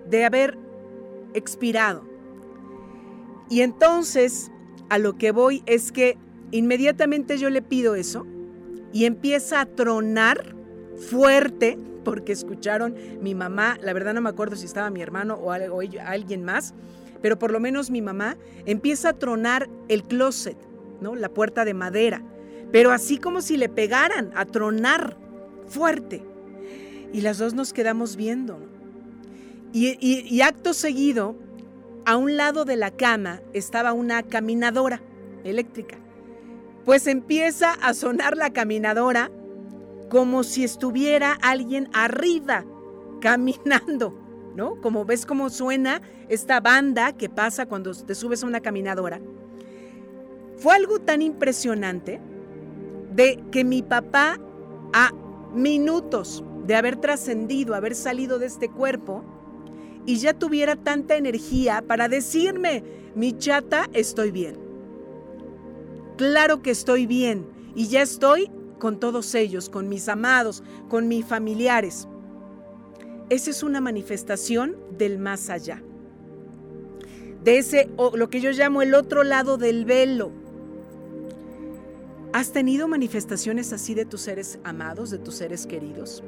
de 0.09 0.25
haber 0.25 0.59
expirado. 1.35 2.05
Y 3.49 3.61
entonces, 3.61 4.51
a 4.89 4.99
lo 4.99 5.17
que 5.17 5.31
voy 5.31 5.63
es 5.67 5.93
que 5.93 6.19
inmediatamente 6.51 7.39
yo 7.39 7.49
le 7.49 7.63
pido 7.63 7.95
eso 7.95 8.27
y 8.93 9.07
empieza 9.07 9.61
a 9.61 9.67
tronar 9.67 10.54
fuerte, 10.97 11.79
porque 12.05 12.33
escucharon 12.33 12.95
mi 13.21 13.35
mamá, 13.35 13.79
la 13.83 13.93
verdad 13.93 14.15
no 14.15 14.21
me 14.21 14.29
acuerdo 14.29 14.57
si 14.57 14.67
estaba 14.67 14.91
mi 14.91 15.03
hermano 15.03 15.35
o, 15.35 15.51
alguien 15.51 16.45
más, 16.45 16.75
pero 17.23 17.39
por 17.39 17.51
lo 17.51 17.61
menos 17.61 17.91
mi 17.91 18.03
mamá 18.03 18.37
empieza 18.67 19.11
a 19.11 19.13
tronar 19.15 19.69
el 19.89 20.05
closet, 20.05 20.57
¿no? 21.01 21.15
La 21.15 21.29
puerta 21.29 21.65
de 21.65 21.75
madera, 21.75 22.23
pero 22.71 22.91
así 22.93 23.19
como 23.19 23.41
si 23.41 23.57
le 23.57 23.69
pegaran, 23.69 24.31
a 24.35 24.45
tronar 24.45 25.17
fuerte. 25.67 26.23
Y 27.13 27.21
las 27.21 27.39
dos 27.39 27.55
nos 27.55 27.73
quedamos 27.73 28.17
viendo. 28.17 28.59
Y, 29.73 30.41
acto 30.41 30.73
seguido, 30.73 31.37
a 32.05 32.17
un 32.17 32.37
lado 32.37 32.65
de 32.65 32.77
la 32.77 32.91
cama 32.91 33.41
estaba 33.53 33.93
una 33.93 34.23
caminadora 34.23 35.01
eléctrica. 35.43 35.97
Pues 36.85 37.07
empieza 37.07 37.73
a 37.73 37.95
sonar 37.95 38.37
la 38.37 38.51
caminadora 38.51 39.31
como 40.09 40.45
si 40.45 40.65
estuviera 40.65 41.33
alguien 41.43 41.89
arriba 41.93 42.65
caminando. 43.21 44.25
¿no? 44.55 44.81
Como 44.81 45.05
ves 45.05 45.27
cómo 45.27 45.51
suena 45.51 46.01
esta 46.29 46.61
banda 46.61 47.13
que 47.13 47.29
pasa 47.29 47.67
cuando 47.67 47.93
te 47.93 48.15
subes 48.15 48.43
a 48.43 48.47
una 48.47 48.61
caminadora. 48.61 49.21
Fue 50.57 50.75
algo 50.75 51.01
tan 51.01 51.23
impresionante 51.23 52.21
de 53.13 53.43
que 53.51 53.65
mi 53.65 53.83
papá 53.83 54.39
a 54.93 55.13
minutos 55.53 56.45
de 56.65 56.77
haber 56.77 56.97
trascendido, 56.97 57.75
haber 57.75 57.95
salido 57.95 58.39
de 58.39 58.47
este 58.47 58.69
cuerpo, 58.69 59.25
y 60.07 60.17
ya 60.17 60.35
tuviera 60.35 60.77
tanta 60.77 61.17
energía 61.17 61.83
para 61.87 62.09
decirme, 62.09 62.85
mi 63.15 63.37
chata, 63.37 63.89
estoy 63.93 64.31
bien. 64.31 64.57
Claro 66.17 66.63
que 66.63 66.71
estoy 66.71 67.07
bien 67.07 67.47
y 67.75 67.89
ya 67.89 68.03
estoy 68.03 68.51
con 68.79 69.01
todos 69.01 69.35
ellos, 69.35 69.69
con 69.69 69.89
mis 69.89 70.09
amados, 70.09 70.63
con 70.89 71.09
mis 71.09 71.25
familiares. 71.25 72.09
Esa 73.31 73.51
es 73.51 73.63
una 73.63 73.81
manifestación 73.81 74.77
del 74.97 75.19
más 75.19 75.51
allá. 75.51 75.83
De 77.43 77.59
ese, 77.59 77.91
o 77.97 78.17
lo 78.17 78.31
que 78.31 78.41
yo 78.41 78.51
llamo 78.51 78.83
el 78.83 78.95
otro 78.95 79.23
lado 79.23 79.57
del 79.57 79.85
velo. 79.85 80.31
¿Has 82.33 82.53
tenido 82.53 82.89
manifestaciones 82.89 83.73
así 83.73 83.95
de 83.95 84.05
tus 84.05 84.23
seres 84.23 84.59
amados, 84.65 85.11
de 85.11 85.19
tus 85.19 85.37
seres 85.37 85.67
queridos? 85.67 86.23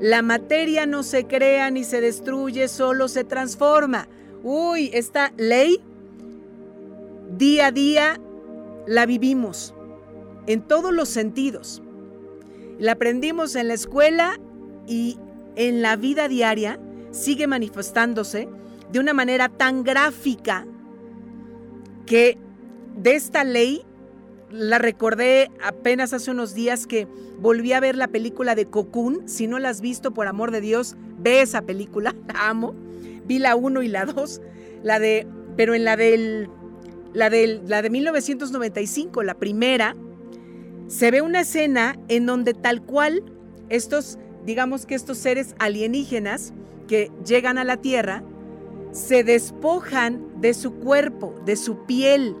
La 0.00 0.20
materia 0.20 0.84
no 0.84 1.02
se 1.02 1.26
crea 1.26 1.70
ni 1.70 1.84
se 1.84 2.00
destruye, 2.00 2.68
solo 2.68 3.08
se 3.08 3.24
transforma. 3.24 4.08
Uy, 4.42 4.90
esta 4.92 5.32
ley 5.38 5.80
día 7.36 7.68
a 7.68 7.72
día 7.72 8.20
la 8.86 9.06
vivimos 9.06 9.74
en 10.46 10.62
todos 10.62 10.92
los 10.92 11.08
sentidos. 11.08 11.82
La 12.78 12.92
aprendimos 12.92 13.56
en 13.56 13.68
la 13.68 13.74
escuela 13.74 14.38
y 14.86 15.18
en 15.56 15.82
la 15.82 15.96
vida 15.96 16.28
diaria 16.28 16.78
sigue 17.10 17.46
manifestándose 17.46 18.48
de 18.92 19.00
una 19.00 19.14
manera 19.14 19.48
tan 19.48 19.82
gráfica 19.82 20.66
que 22.04 22.38
de 22.96 23.14
esta 23.14 23.44
ley 23.44 23.82
la 24.50 24.78
recordé 24.78 25.50
apenas 25.62 26.12
hace 26.12 26.30
unos 26.30 26.54
días 26.54 26.86
que 26.86 27.08
volví 27.38 27.72
a 27.72 27.80
ver 27.80 27.96
la 27.96 28.08
película 28.08 28.54
de 28.54 28.66
Cocoon. 28.66 29.28
Si 29.28 29.46
no 29.46 29.58
la 29.58 29.70
has 29.70 29.80
visto, 29.80 30.12
por 30.12 30.28
amor 30.28 30.50
de 30.50 30.60
Dios, 30.60 30.96
ve 31.18 31.42
esa 31.42 31.62
película, 31.62 32.14
la 32.28 32.48
amo. 32.48 32.74
Vi 33.26 33.38
la 33.38 33.56
1 33.56 33.82
y 33.82 33.88
la 33.88 34.04
2, 34.04 34.40
la 34.82 35.00
de, 35.00 35.26
pero 35.56 35.74
en 35.74 35.84
la 35.84 35.96
del, 35.96 36.48
la 37.12 37.28
del, 37.28 37.62
la 37.66 37.82
de 37.82 37.90
1995, 37.90 39.22
la 39.24 39.34
primera, 39.34 39.96
se 40.88 41.10
ve 41.10 41.20
una 41.22 41.40
escena 41.40 41.98
en 42.08 42.26
donde 42.26 42.54
tal 42.54 42.82
cual 42.82 43.24
estos 43.68 44.18
digamos 44.46 44.86
que 44.86 44.94
estos 44.94 45.18
seres 45.18 45.54
alienígenas 45.58 46.54
que 46.86 47.10
llegan 47.26 47.58
a 47.58 47.64
la 47.64 47.76
Tierra 47.78 48.22
se 48.92 49.24
despojan 49.24 50.40
de 50.40 50.54
su 50.54 50.74
cuerpo, 50.74 51.34
de 51.44 51.56
su 51.56 51.84
piel. 51.84 52.34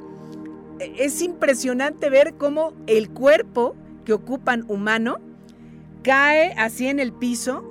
Es 0.78 1.20
impresionante 1.20 2.08
ver 2.08 2.34
cómo 2.34 2.72
el 2.86 3.10
cuerpo 3.10 3.74
que 4.04 4.12
ocupan 4.12 4.64
humano 4.68 5.18
cae 6.02 6.54
así 6.56 6.86
en 6.86 7.00
el 7.00 7.12
piso. 7.12 7.64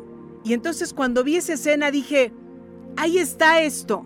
Y 0.44 0.54
entonces 0.54 0.94
cuando 0.94 1.24
vi 1.24 1.38
esa 1.38 1.54
escena 1.54 1.90
dije, 1.90 2.34
ahí 2.98 3.18
está 3.18 3.62
esto. 3.62 4.06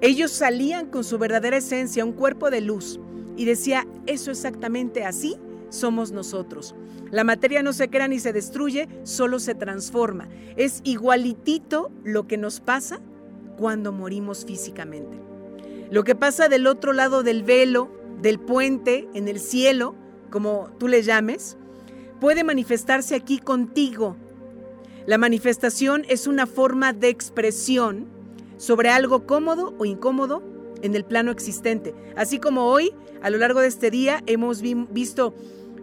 Ellos 0.00 0.32
salían 0.32 0.86
con 0.86 1.04
su 1.04 1.18
verdadera 1.18 1.56
esencia, 1.56 2.04
un 2.04 2.12
cuerpo 2.12 2.50
de 2.50 2.60
luz. 2.60 3.00
Y 3.38 3.44
decía, 3.44 3.86
eso 4.06 4.32
exactamente 4.32 5.04
así 5.04 5.36
somos 5.70 6.10
nosotros. 6.10 6.74
La 7.12 7.22
materia 7.22 7.62
no 7.62 7.72
se 7.72 7.88
crea 7.88 8.08
ni 8.08 8.18
se 8.18 8.32
destruye, 8.32 8.88
solo 9.04 9.38
se 9.38 9.54
transforma. 9.54 10.28
Es 10.56 10.80
igualitito 10.82 11.92
lo 12.02 12.26
que 12.26 12.36
nos 12.36 12.58
pasa 12.58 13.00
cuando 13.56 13.92
morimos 13.92 14.44
físicamente. 14.44 15.16
Lo 15.90 16.02
que 16.02 16.16
pasa 16.16 16.48
del 16.48 16.66
otro 16.66 16.92
lado 16.92 17.22
del 17.22 17.44
velo, 17.44 17.88
del 18.20 18.40
puente, 18.40 19.08
en 19.14 19.28
el 19.28 19.38
cielo, 19.38 19.94
como 20.30 20.70
tú 20.78 20.88
le 20.88 21.02
llames, 21.02 21.56
puede 22.20 22.42
manifestarse 22.42 23.14
aquí 23.14 23.38
contigo. 23.38 24.16
La 25.06 25.16
manifestación 25.16 26.04
es 26.08 26.26
una 26.26 26.46
forma 26.46 26.92
de 26.92 27.08
expresión 27.08 28.06
sobre 28.56 28.88
algo 28.88 29.26
cómodo 29.26 29.74
o 29.78 29.84
incómodo 29.84 30.42
en 30.82 30.94
el 30.94 31.04
plano 31.04 31.30
existente. 31.30 31.94
Así 32.16 32.38
como 32.38 32.66
hoy, 32.66 32.92
a 33.22 33.30
lo 33.30 33.38
largo 33.38 33.60
de 33.60 33.68
este 33.68 33.90
día, 33.90 34.22
hemos 34.26 34.62
visto 34.62 35.34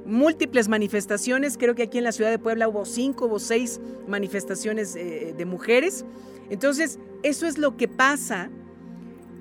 múltiples 0.05 0.67
manifestaciones. 0.67 1.57
Creo 1.57 1.75
que 1.75 1.83
aquí 1.83 1.97
en 1.97 2.03
la 2.03 2.11
ciudad 2.11 2.29
de 2.29 2.39
Puebla 2.39 2.67
hubo 2.67 2.85
cinco, 2.85 3.29
o 3.31 3.39
seis 3.39 3.79
manifestaciones 4.07 4.95
eh, 4.95 5.33
de 5.37 5.45
mujeres. 5.45 6.05
Entonces, 6.49 6.99
eso 7.23 7.47
es 7.47 7.57
lo 7.57 7.75
que 7.75 7.87
pasa 7.87 8.49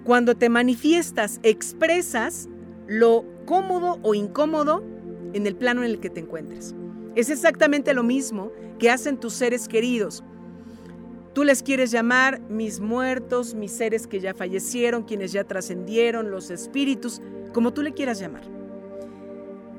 cuando 0.04 0.34
te 0.34 0.48
manifiestas, 0.48 1.40
expresas 1.42 2.48
lo 2.86 3.24
cómodo 3.46 3.98
o 4.02 4.14
incómodo 4.14 4.82
en 5.32 5.46
el 5.46 5.56
plano 5.56 5.82
en 5.82 5.90
el 5.90 6.00
que 6.00 6.10
te 6.10 6.20
encuentres. 6.20 6.74
Es 7.14 7.30
exactamente 7.30 7.94
lo 7.94 8.02
mismo 8.02 8.50
que 8.78 8.90
hacen 8.90 9.18
tus 9.18 9.34
seres 9.34 9.68
queridos. 9.68 10.24
Tú 11.34 11.42
les 11.42 11.64
quieres 11.64 11.90
llamar 11.90 12.40
mis 12.48 12.78
muertos, 12.78 13.54
mis 13.54 13.72
seres 13.72 14.06
que 14.06 14.20
ya 14.20 14.34
fallecieron, 14.34 15.02
quienes 15.02 15.32
ya 15.32 15.42
trascendieron, 15.42 16.30
los 16.30 16.50
espíritus, 16.50 17.20
como 17.52 17.72
tú 17.72 17.82
le 17.82 17.92
quieras 17.92 18.20
llamar. 18.20 18.44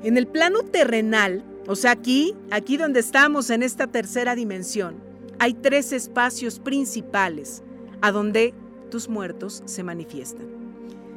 En 0.02 0.18
el 0.18 0.26
plano 0.26 0.60
terrenal, 0.60 1.44
o 1.66 1.74
sea, 1.74 1.92
aquí, 1.92 2.36
aquí 2.50 2.76
donde 2.76 3.00
estamos 3.00 3.48
en 3.48 3.62
esta 3.62 3.86
tercera 3.86 4.34
dimensión, 4.34 4.96
hay 5.38 5.54
tres 5.54 5.92
espacios 5.92 6.60
principales 6.60 7.62
a 8.02 8.12
donde 8.12 8.52
tus 8.90 9.08
muertos 9.08 9.62
se 9.64 9.82
manifiestan. 9.82 10.46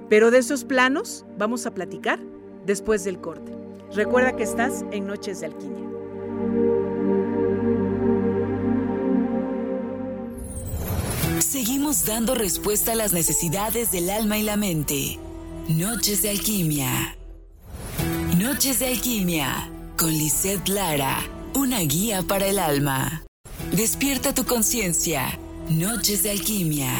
Pero 0.08 0.32
de 0.32 0.40
esos 0.40 0.64
planos 0.64 1.26
vamos 1.38 1.66
a 1.66 1.74
platicar 1.74 2.20
después 2.66 3.04
del 3.04 3.20
corte. 3.20 3.52
Recuerda 3.94 4.36
que 4.36 4.44
estás 4.44 4.86
en 4.92 5.06
Noches 5.06 5.42
de 5.42 5.48
Alquimia. 5.48 6.79
Seguimos 11.60 12.06
dando 12.06 12.36
respuesta 12.36 12.94
a 12.94 12.96
las 12.96 13.12
necesidades 13.12 13.92
del 13.92 14.10
alma 14.10 14.38
y 14.38 14.44
la 14.44 14.56
mente. 14.56 15.20
Noches 15.68 16.22
de 16.22 16.30
Alquimia. 16.30 17.18
Noches 18.38 18.80
de 18.80 18.88
Alquimia 18.88 19.70
con 19.98 20.10
Lisette 20.10 20.70
Lara, 20.70 21.18
una 21.54 21.82
guía 21.82 22.22
para 22.22 22.48
el 22.48 22.60
alma. 22.60 23.26
Despierta 23.74 24.34
tu 24.34 24.46
conciencia. 24.46 25.38
Noches 25.70 26.24
de 26.24 26.30
Alquimia. 26.30 26.94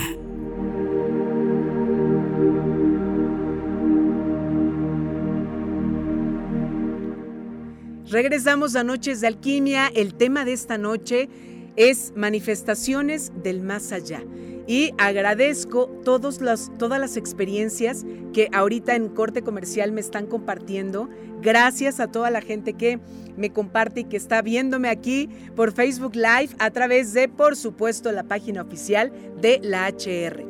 Regresamos 8.10 8.76
a 8.76 8.84
Noches 8.84 9.22
de 9.22 9.28
Alquimia. 9.28 9.88
El 9.96 10.16
tema 10.16 10.44
de 10.44 10.52
esta 10.52 10.78
noche 10.78 11.30
es 11.78 12.12
manifestaciones 12.14 13.32
del 13.42 13.62
más 13.62 13.94
allá. 13.94 14.22
Y 14.70 14.94
agradezco 15.00 15.88
todas 16.06 16.42
las 16.42 17.18
experiencias 17.18 18.06
que 18.34 18.50
ahorita 18.54 18.94
en 18.94 19.10
corte 19.10 19.42
comercial 19.42 19.92
me 19.92 20.00
están 20.00 20.28
compartiendo. 20.28 21.10
Gracias 21.42 22.00
a 22.00 22.12
toda 22.12 22.30
la 22.30 22.40
gente 22.40 22.74
que 22.74 23.00
me 23.36 23.52
comparte 23.52 24.02
y 24.02 24.04
que 24.04 24.18
está 24.18 24.44
viéndome 24.44 24.90
aquí 24.90 25.28
por 25.56 25.72
Facebook 25.72 26.14
Live 26.14 26.50
a 26.60 26.70
través 26.70 27.14
de, 27.14 27.28
por 27.28 27.56
supuesto, 27.56 28.12
la 28.12 28.26
página 28.26 28.62
oficial 28.62 29.12
de 29.42 29.60
la 29.64 29.88
HR. 29.88 30.46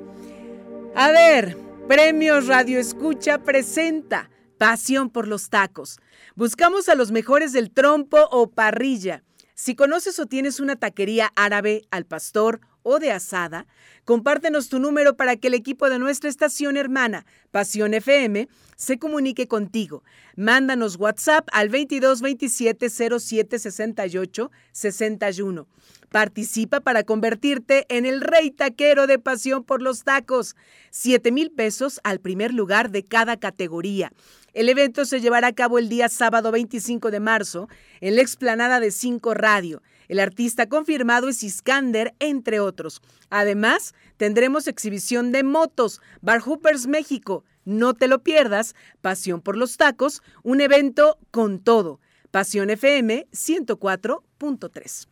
A 0.96 1.12
ver, 1.12 1.56
Premios 1.88 2.48
Radio 2.48 2.78
Escucha 2.78 3.42
presenta 3.42 4.30
Pasión 4.58 5.12
por 5.12 5.30
los 5.30 5.50
tacos. 5.50 5.98
Buscamos 6.36 6.90
a 6.90 6.96
los 6.96 7.12
mejores 7.12 7.54
del 7.54 7.72
trompo 7.72 8.18
o 8.32 8.50
parrilla. 8.52 9.24
Si 9.56 9.76
conoces 9.76 10.20
o 10.20 10.26
tienes 10.26 10.60
una 10.60 10.76
taquería 10.76 11.32
árabe 11.38 11.84
al 11.90 12.06
pastor 12.06 12.60
o 12.90 13.00
de 13.00 13.12
asada, 13.12 13.68
compártenos 14.04 14.68
tu 14.70 14.80
número 14.80 15.16
para 15.16 15.36
que 15.36 15.48
el 15.48 15.54
equipo 15.54 15.90
de 15.90 16.00
nuestra 16.00 16.30
estación 16.30 16.76
hermana, 16.76 17.26
Pasión 17.52 17.94
FM, 17.94 18.48
se 18.76 18.98
comunique 18.98 19.48
contigo. 19.48 20.04
Mándanos 20.36 20.98
WhatsApp 20.98 21.48
al 21.52 21.70
22 21.70 22.22
27 22.22 22.90
07 22.90 23.60
68 23.60 24.52
61. 24.72 25.68
Participa 26.10 26.80
para 26.80 27.04
convertirte 27.04 27.86
en 27.90 28.08
el 28.08 28.22
rey 28.22 28.50
taquero 28.50 29.06
de 29.06 29.20
pasión 29.20 29.64
por 29.64 29.82
los 29.82 30.04
tacos. 30.04 30.56
7 30.90 31.32
mil 31.32 31.52
pesos 31.52 32.00
al 32.04 32.20
primer 32.20 32.52
lugar 32.52 32.90
de 32.90 33.04
cada 33.04 33.38
categoría. 33.38 34.12
El 34.54 34.70
evento 34.70 35.06
se 35.06 35.22
llevará 35.22 35.48
a 35.50 35.54
cabo 35.54 35.78
el 35.78 35.90
día 35.90 36.10
sábado 36.10 36.52
25 36.52 37.12
de 37.12 37.20
marzo 37.20 37.70
en 38.02 38.16
la 38.16 38.24
explanada 38.24 38.80
de 38.80 38.90
Cinco 38.90 39.36
Radio. 39.36 39.84
El 40.10 40.20
artista 40.20 40.68
confirmado 40.68 41.30
es 41.30 41.44
Iskander, 41.44 42.16
entre 42.20 42.60
otros. 42.60 43.02
Además, 43.30 43.94
tendremos 44.18 44.68
exhibición 44.68 45.32
de 45.32 45.44
motos, 45.44 46.02
Bar 46.22 46.42
Hoopers 46.42 46.88
México. 46.88 47.46
No 47.64 47.94
te 47.94 48.08
lo 48.08 48.24
pierdas, 48.24 48.76
Pasión 49.02 49.40
por 49.40 49.56
los 49.56 49.78
Tacos, 49.78 50.24
un 50.44 50.62
evento 50.62 51.20
con 51.30 51.60
todo. 51.60 52.02
Pasión 52.32 52.72
FM 52.72 53.28
104.3. 53.32 55.08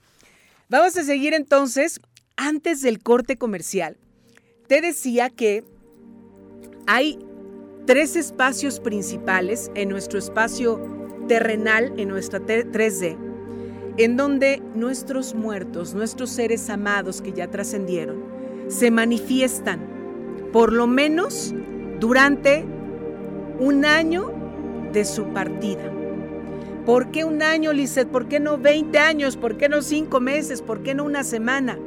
Vamos 0.68 0.98
a 0.98 1.04
seguir 1.04 1.36
entonces, 1.36 2.02
antes 2.36 2.82
del 2.82 3.02
corte 3.02 3.38
comercial. 3.38 3.98
Te 4.68 4.82
decía 4.82 5.30
que 5.30 5.64
hay 6.88 7.20
tres 7.86 8.16
espacios 8.16 8.80
principales 8.80 9.70
en 9.76 9.90
nuestro 9.90 10.18
espacio 10.18 10.82
terrenal, 11.28 11.94
en 11.98 12.10
nuestra 12.10 12.40
3D, 12.40 13.27
en 13.98 14.16
donde 14.16 14.62
nuestros 14.76 15.34
muertos, 15.34 15.94
nuestros 15.94 16.30
seres 16.30 16.70
amados 16.70 17.22
que 17.22 17.34
ya 17.34 17.50
trascendieron, 17.50 18.24
se 18.68 18.92
manifiestan, 18.92 19.80
por 20.54 20.72
lo 20.72 20.88
menos 20.88 21.54
durante 22.00 22.64
un 23.60 23.86
año 23.86 24.32
de 24.94 25.04
su 25.04 25.26
partida. 25.34 25.92
¿Por 26.86 27.12
qué 27.12 27.26
un 27.26 27.42
año, 27.42 27.74
Lizeth? 27.74 28.08
¿Por 28.08 28.28
qué 28.28 28.40
no 28.40 28.58
20 28.58 28.98
años? 29.00 29.36
¿Por 29.36 29.58
qué 29.58 29.68
no 29.68 29.82
5 29.82 30.20
meses? 30.22 30.62
¿Por 30.62 30.84
qué 30.84 30.94
no 30.96 31.04
una 31.04 31.24
semana? 31.24 31.78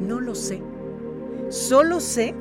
No 0.00 0.20
lo 0.20 0.34
sé. 0.34 0.62
Solo 1.50 2.00
sé 2.00 2.34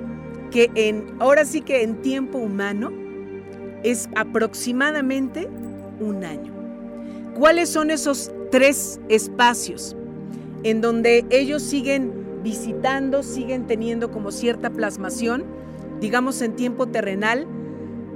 que 0.52 0.72
en, 0.76 1.16
ahora 1.20 1.44
sí 1.46 1.62
que 1.62 1.84
en 1.84 2.02
tiempo 2.02 2.38
humano 2.38 2.92
es 3.84 4.08
aproximadamente 4.16 5.50
un 6.00 6.24
año. 6.24 6.54
¿Cuáles 7.38 7.70
son 7.70 7.92
esos 7.92 8.32
tres 8.52 9.00
espacios 9.10 9.96
en 10.64 10.82
donde 10.82 11.26
ellos 11.30 11.62
siguen 11.64 12.42
visitando, 12.44 13.24
siguen 13.24 13.68
teniendo 13.68 14.12
como 14.12 14.32
cierta 14.32 14.70
plasmación, 14.70 15.46
digamos 16.00 16.42
en 16.42 16.56
tiempo 16.56 16.88
terrenal, 16.88 17.48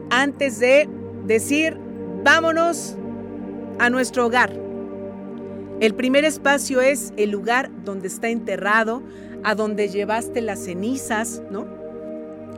antes 0.09 0.59
de 0.59 0.89
decir, 1.25 1.77
vámonos 2.23 2.95
a 3.79 3.89
nuestro 3.89 4.27
hogar. 4.27 4.53
El 5.79 5.95
primer 5.95 6.23
espacio 6.23 6.81
es 6.81 7.13
el 7.17 7.31
lugar 7.31 7.69
donde 7.83 8.07
está 8.07 8.29
enterrado, 8.29 9.01
a 9.43 9.55
donde 9.55 9.89
llevaste 9.89 10.41
las 10.41 10.59
cenizas, 10.59 11.41
¿no? 11.51 11.67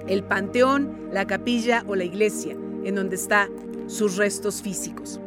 El 0.08 0.24
panteón, 0.24 1.10
la 1.12 1.26
capilla 1.26 1.84
o 1.88 1.96
la 1.96 2.04
iglesia, 2.04 2.56
en 2.84 2.94
donde 2.94 3.16
están 3.16 3.50
sus 3.88 4.18
restos 4.18 4.62
físicos. 4.62 5.20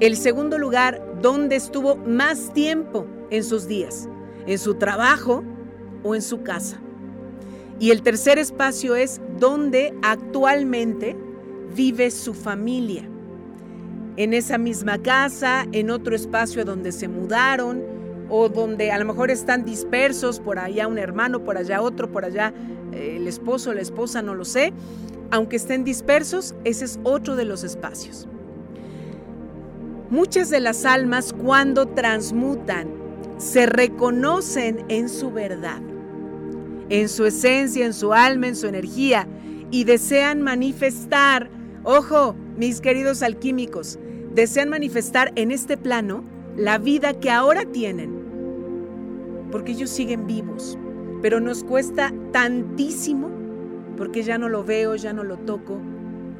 El 0.00 0.16
segundo 0.16 0.58
lugar, 0.58 1.00
donde 1.22 1.54
estuvo 1.56 1.96
más 1.96 2.52
tiempo 2.52 3.06
en 3.30 3.44
sus 3.44 3.68
días, 3.68 4.08
en 4.46 4.58
su 4.58 4.74
trabajo 4.74 5.44
o 6.02 6.14
en 6.14 6.22
su 6.22 6.42
casa. 6.42 6.80
Y 7.78 7.90
el 7.90 8.02
tercer 8.02 8.38
espacio 8.38 8.96
es 8.96 9.20
donde 9.38 9.94
actualmente 10.02 11.16
vive 11.76 12.10
su 12.10 12.34
familia. 12.34 13.08
En 14.16 14.34
esa 14.34 14.58
misma 14.58 14.98
casa, 14.98 15.66
en 15.72 15.90
otro 15.90 16.14
espacio 16.14 16.64
donde 16.64 16.92
se 16.92 17.08
mudaron 17.08 17.82
o 18.28 18.48
donde 18.48 18.90
a 18.90 18.98
lo 18.98 19.04
mejor 19.04 19.30
están 19.30 19.64
dispersos, 19.64 20.40
por 20.40 20.58
allá 20.58 20.88
un 20.88 20.98
hermano, 20.98 21.44
por 21.44 21.56
allá 21.56 21.82
otro, 21.82 22.10
por 22.10 22.24
allá 22.24 22.52
eh, 22.92 23.16
el 23.16 23.28
esposo, 23.28 23.72
la 23.72 23.80
esposa, 23.80 24.22
no 24.22 24.34
lo 24.34 24.44
sé. 24.44 24.72
Aunque 25.30 25.56
estén 25.56 25.84
dispersos, 25.84 26.54
ese 26.64 26.84
es 26.84 26.98
otro 27.04 27.36
de 27.36 27.44
los 27.44 27.64
espacios. 27.64 28.28
Muchas 30.10 30.50
de 30.50 30.60
las 30.60 30.84
almas 30.84 31.32
cuando 31.32 31.86
transmutan 31.88 32.88
se 33.38 33.64
reconocen 33.64 34.84
en 34.88 35.08
su 35.08 35.30
verdad, 35.30 35.80
en 36.90 37.08
su 37.08 37.24
esencia, 37.24 37.86
en 37.86 37.94
su 37.94 38.12
alma, 38.12 38.48
en 38.48 38.56
su 38.56 38.66
energía 38.66 39.26
y 39.70 39.84
desean 39.84 40.42
manifestar, 40.42 41.50
ojo, 41.84 42.36
mis 42.56 42.82
queridos 42.82 43.22
alquímicos, 43.22 43.98
desean 44.34 44.68
manifestar 44.68 45.32
en 45.36 45.50
este 45.50 45.76
plano 45.78 46.22
la 46.54 46.76
vida 46.76 47.14
que 47.14 47.30
ahora 47.30 47.64
tienen, 47.64 48.12
porque 49.50 49.72
ellos 49.72 49.88
siguen 49.88 50.26
vivos, 50.26 50.78
pero 51.22 51.40
nos 51.40 51.64
cuesta 51.64 52.12
tantísimo 52.30 53.30
porque 53.96 54.22
ya 54.22 54.36
no 54.36 54.50
lo 54.50 54.64
veo, 54.64 54.96
ya 54.96 55.14
no 55.14 55.24
lo 55.24 55.38
toco, 55.38 55.80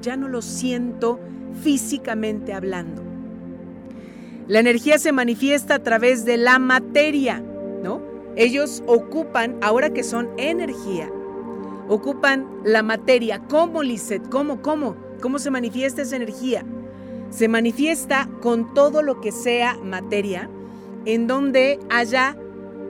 ya 0.03 0.17
no 0.17 0.29
lo 0.29 0.43
siento 0.43 1.19
físicamente 1.63 2.53
hablando. 2.53 3.14
La 4.47 4.61
energía 4.61 4.99
se 4.99 5.13
manifiesta 5.13 5.77
a 5.77 5.83
través 5.83 6.27
de 6.27 6.37
la 6.37 6.59
materia, 6.59 7.43
¿no? 7.83 8.03
Ellos 8.37 8.83
ocupan, 8.87 9.57
ahora 9.63 9.91
que 9.91 10.03
son 10.03 10.29
energía, 10.37 11.11
ocupan 11.89 12.47
la 12.63 12.83
materia. 12.83 13.41
¿Cómo, 13.49 13.83
Lisset? 13.83 14.29
¿Cómo, 14.29 14.61
cómo? 14.61 14.97
¿Cómo 15.23 15.39
se 15.39 15.51
manifiesta 15.51 16.03
esa 16.03 16.17
energía? 16.17 16.65
Se 17.31 17.49
manifiesta 17.49 18.29
con 18.43 18.75
todo 18.75 19.03
lo 19.03 19.21
que 19.23 19.33
sea 19.33 19.79
materia, 19.83 20.51
en 21.07 21.27
donde 21.27 21.81
haya 21.89 22.37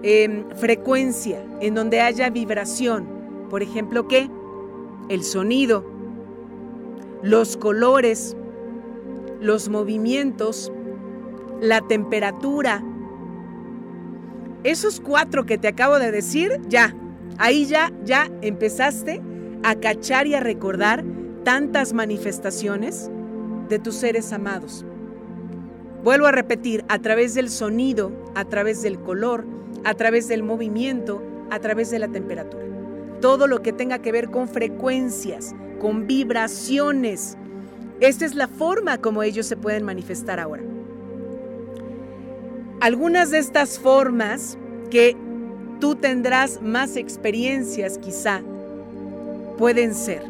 em, 0.03 0.45
frecuencia, 0.57 1.45
en 1.61 1.75
donde 1.75 2.01
haya 2.01 2.31
vibración. 2.31 3.07
Por 3.49 3.63
ejemplo, 3.63 4.09
¿qué? 4.09 4.29
El 5.09 5.23
sonido, 5.23 5.85
los 7.23 7.57
colores, 7.57 8.37
los 9.41 9.69
movimientos, 9.69 10.73
la 11.61 11.81
temperatura. 11.81 12.83
Esos 14.63 15.01
cuatro 15.01 15.45
que 15.45 15.59
te 15.59 15.69
acabo 15.69 15.99
de 15.99 16.11
decir, 16.11 16.61
ya, 16.69 16.95
ahí 17.39 17.67
ya, 17.67 17.93
ya 18.05 18.31
empezaste 18.41 19.21
a 19.63 19.75
cachar 19.77 20.27
y 20.27 20.35
a 20.35 20.41
recordar 20.41 21.05
tantas 21.45 21.93
manifestaciones 21.93 23.11
de 23.69 23.79
tus 23.79 23.95
seres 23.97 24.33
amados. 24.33 24.85
Vuelvo 26.03 26.27
a 26.27 26.33
repetir, 26.33 26.85
a 26.89 26.99
través 26.99 27.35
del 27.35 27.49
sonido, 27.49 28.13
a 28.35 28.45
través 28.45 28.83
del 28.83 28.99
color, 29.01 29.47
a 29.85 29.95
través 29.95 30.29
del 30.29 30.43
movimiento, 30.43 31.23
a 31.51 31.59
través 31.61 31.91
de 31.91 31.99
la 31.99 32.09
temperatura. 32.09 32.65
Todo 33.21 33.47
lo 33.47 33.63
que 33.63 33.73
tenga 33.73 34.01
que 34.01 34.13
ver 34.13 34.31
con 34.31 34.49
frecuencias, 34.49 35.55
con 35.81 36.07
vibraciones. 36.07 37.39
Esta 38.01 38.27
es 38.27 38.35
la 38.35 38.49
forma 38.49 38.99
como 38.99 39.23
ellos 39.23 39.47
se 39.47 39.57
pueden 39.57 39.85
manifestar 39.85 40.41
ahora. 40.41 40.63
Algunas 42.85 43.31
de 43.31 43.39
estas 43.39 43.79
formas 43.79 44.59
que 44.91 45.17
tú 45.81 45.95
tendrás 45.95 46.61
más 46.61 46.97
experiencias 46.97 47.97
quizá 47.97 48.43
pueden 49.57 49.95
ser. 49.95 50.23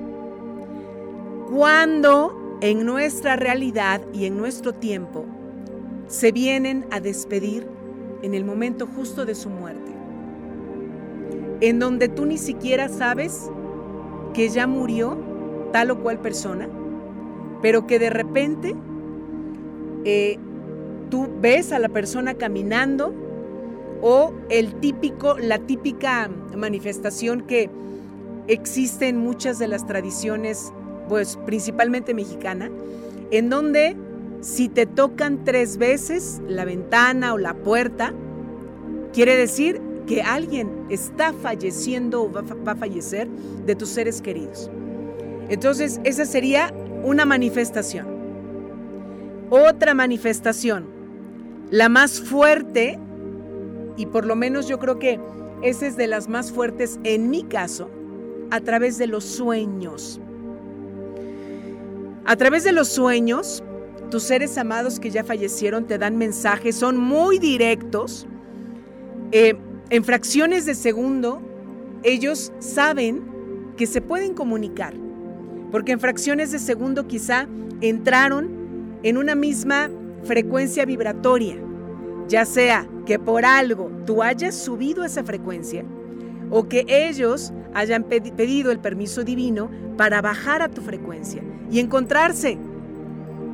Cuando 1.51 2.59
en 2.61 2.87
nuestra 2.87 3.35
realidad 3.35 4.03
y 4.12 4.27
en 4.27 4.37
nuestro 4.37 4.73
tiempo 4.73 5.27
se 6.07 6.31
vienen 6.31 6.87
a 6.93 7.01
despedir 7.01 7.67
en 8.23 8.35
el 8.35 8.45
momento 8.45 8.87
justo 8.87 9.25
de 9.25 9.35
su 9.35 9.51
muerte, 9.51 9.90
en 11.61 11.81
donde 11.81 12.09
tú 12.09 12.25
ni 12.25 12.38
siquiera 12.38 12.88
sabes 12.88 13.51
que 14.33 14.49
ya 14.49 14.69
murió 14.69 15.19
tal 15.73 15.90
o 15.90 16.01
cual 16.05 16.21
persona, 16.21 16.69
pero 17.62 17.88
que 17.88 17.99
de 17.99 18.11
repente 18.11 18.77
eh, 20.05 20.38
tú 21.14 21.29
ves 21.40 21.70
a 21.70 21.79
la 21.79 21.88
persona 21.88 22.35
caminando 22.35 23.14
o 24.03 24.35
el 24.48 24.74
típico, 24.81 25.38
la 25.38 25.61
típica 25.61 26.29
manifestación 26.57 27.42
que 27.42 27.70
existe 28.48 29.07
en 29.07 29.18
muchas 29.18 29.61
de 29.61 29.68
las 29.68 29.87
tradiciones, 29.87 30.72
pues 31.09 31.38
principalmente 31.46 32.14
mexicana, 32.14 32.68
en 33.31 33.48
donde 33.48 33.96
si 34.40 34.68
te 34.68 34.87
tocan 34.87 35.44
tres 35.44 35.79
veces 35.79 36.42
la 36.48 36.64
ventana 36.64 37.33
o 37.33 37.38
la 37.38 37.55
puerta, 37.55 38.12
quiere 39.12 39.37
decir 39.37 39.81
que 40.09 40.20
alguien 40.20 40.68
está 40.90 41.33
falleciendo 41.33 42.24
o 42.24 42.33
va, 42.33 42.42
a 42.72 42.74
fallecer 42.74 43.29
de 43.64 43.77
tus 43.77 43.90
seres 43.90 44.20
queridos. 44.20 44.68
Entonces, 45.48 46.00
esa 46.03 46.24
sería 46.24 46.74
una 47.05 47.24
manifestación. 47.24 48.09
Otra 49.50 49.94
manifestación, 49.94 50.93
la 51.70 51.88
más 51.88 52.20
fuerte, 52.20 52.98
y 53.96 54.07
por 54.07 54.27
lo 54.27 54.37
menos 54.37 54.68
yo 54.68 54.79
creo 54.79 54.98
que 54.98 55.20
esa 55.62 55.87
es 55.87 55.96
de 55.96 56.07
las 56.07 56.29
más 56.29 56.53
fuertes 56.53 56.98
en 57.05 57.31
mi 57.31 57.42
caso, 57.44 57.90
a 58.50 58.61
través 58.61 58.98
de 58.98 59.07
los 59.07 59.24
sueños. 59.24 60.20
A 62.27 62.37
través 62.37 62.64
de 62.64 62.72
los 62.72 62.88
sueños, 62.88 63.62
tus 64.11 64.22
seres 64.22 64.57
amados 64.59 65.00
que 65.00 65.11
ya 65.11 65.24
fallecieron 65.24 65.87
te 65.87 65.98
dan 65.98 66.16
mensajes, 66.16 66.77
son 66.77 66.96
muy 66.96 67.38
directos. 67.38 68.27
Eh, 69.33 69.55
en 69.90 70.05
fracciones 70.05 70.66
de 70.66 70.74
segundo, 70.74 71.42
ellos 72.03 72.53
saben 72.59 73.22
que 73.77 73.87
se 73.87 74.00
pueden 74.00 74.35
comunicar, 74.35 74.94
porque 75.70 75.92
en 75.92 76.00
fracciones 76.00 76.53
de 76.53 76.59
segundo 76.59 77.07
quizá 77.07 77.48
entraron 77.81 78.98
en 79.03 79.16
una 79.16 79.35
misma 79.35 79.90
frecuencia 80.24 80.84
vibratoria, 80.84 81.56
ya 82.28 82.44
sea 82.44 82.88
que 83.06 83.18
por 83.18 83.44
algo 83.44 83.90
tú 84.06 84.22
hayas 84.22 84.54
subido 84.54 85.04
esa 85.04 85.24
frecuencia 85.24 85.84
o 86.50 86.68
que 86.68 86.84
ellos 86.88 87.52
hayan 87.74 88.04
pedido 88.04 88.70
el 88.70 88.78
permiso 88.78 89.24
divino 89.24 89.70
para 89.96 90.22
bajar 90.22 90.62
a 90.62 90.68
tu 90.68 90.80
frecuencia 90.80 91.42
y 91.70 91.80
encontrarse 91.80 92.58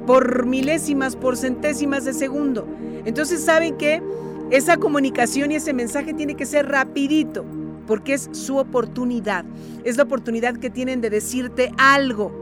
por 0.06 0.46
milésimas, 0.46 1.16
por 1.16 1.36
centésimas 1.36 2.04
de 2.04 2.12
segundo. 2.12 2.66
Entonces 3.04 3.42
saben 3.42 3.76
que 3.76 4.02
esa 4.50 4.76
comunicación 4.76 5.52
y 5.52 5.56
ese 5.56 5.72
mensaje 5.72 6.12
tiene 6.12 6.34
que 6.34 6.46
ser 6.46 6.68
rapidito, 6.68 7.44
porque 7.86 8.14
es 8.14 8.28
su 8.32 8.56
oportunidad. 8.56 9.44
Es 9.84 9.96
la 9.96 10.02
oportunidad 10.02 10.56
que 10.56 10.70
tienen 10.70 11.00
de 11.00 11.10
decirte 11.10 11.72
algo. 11.78 12.32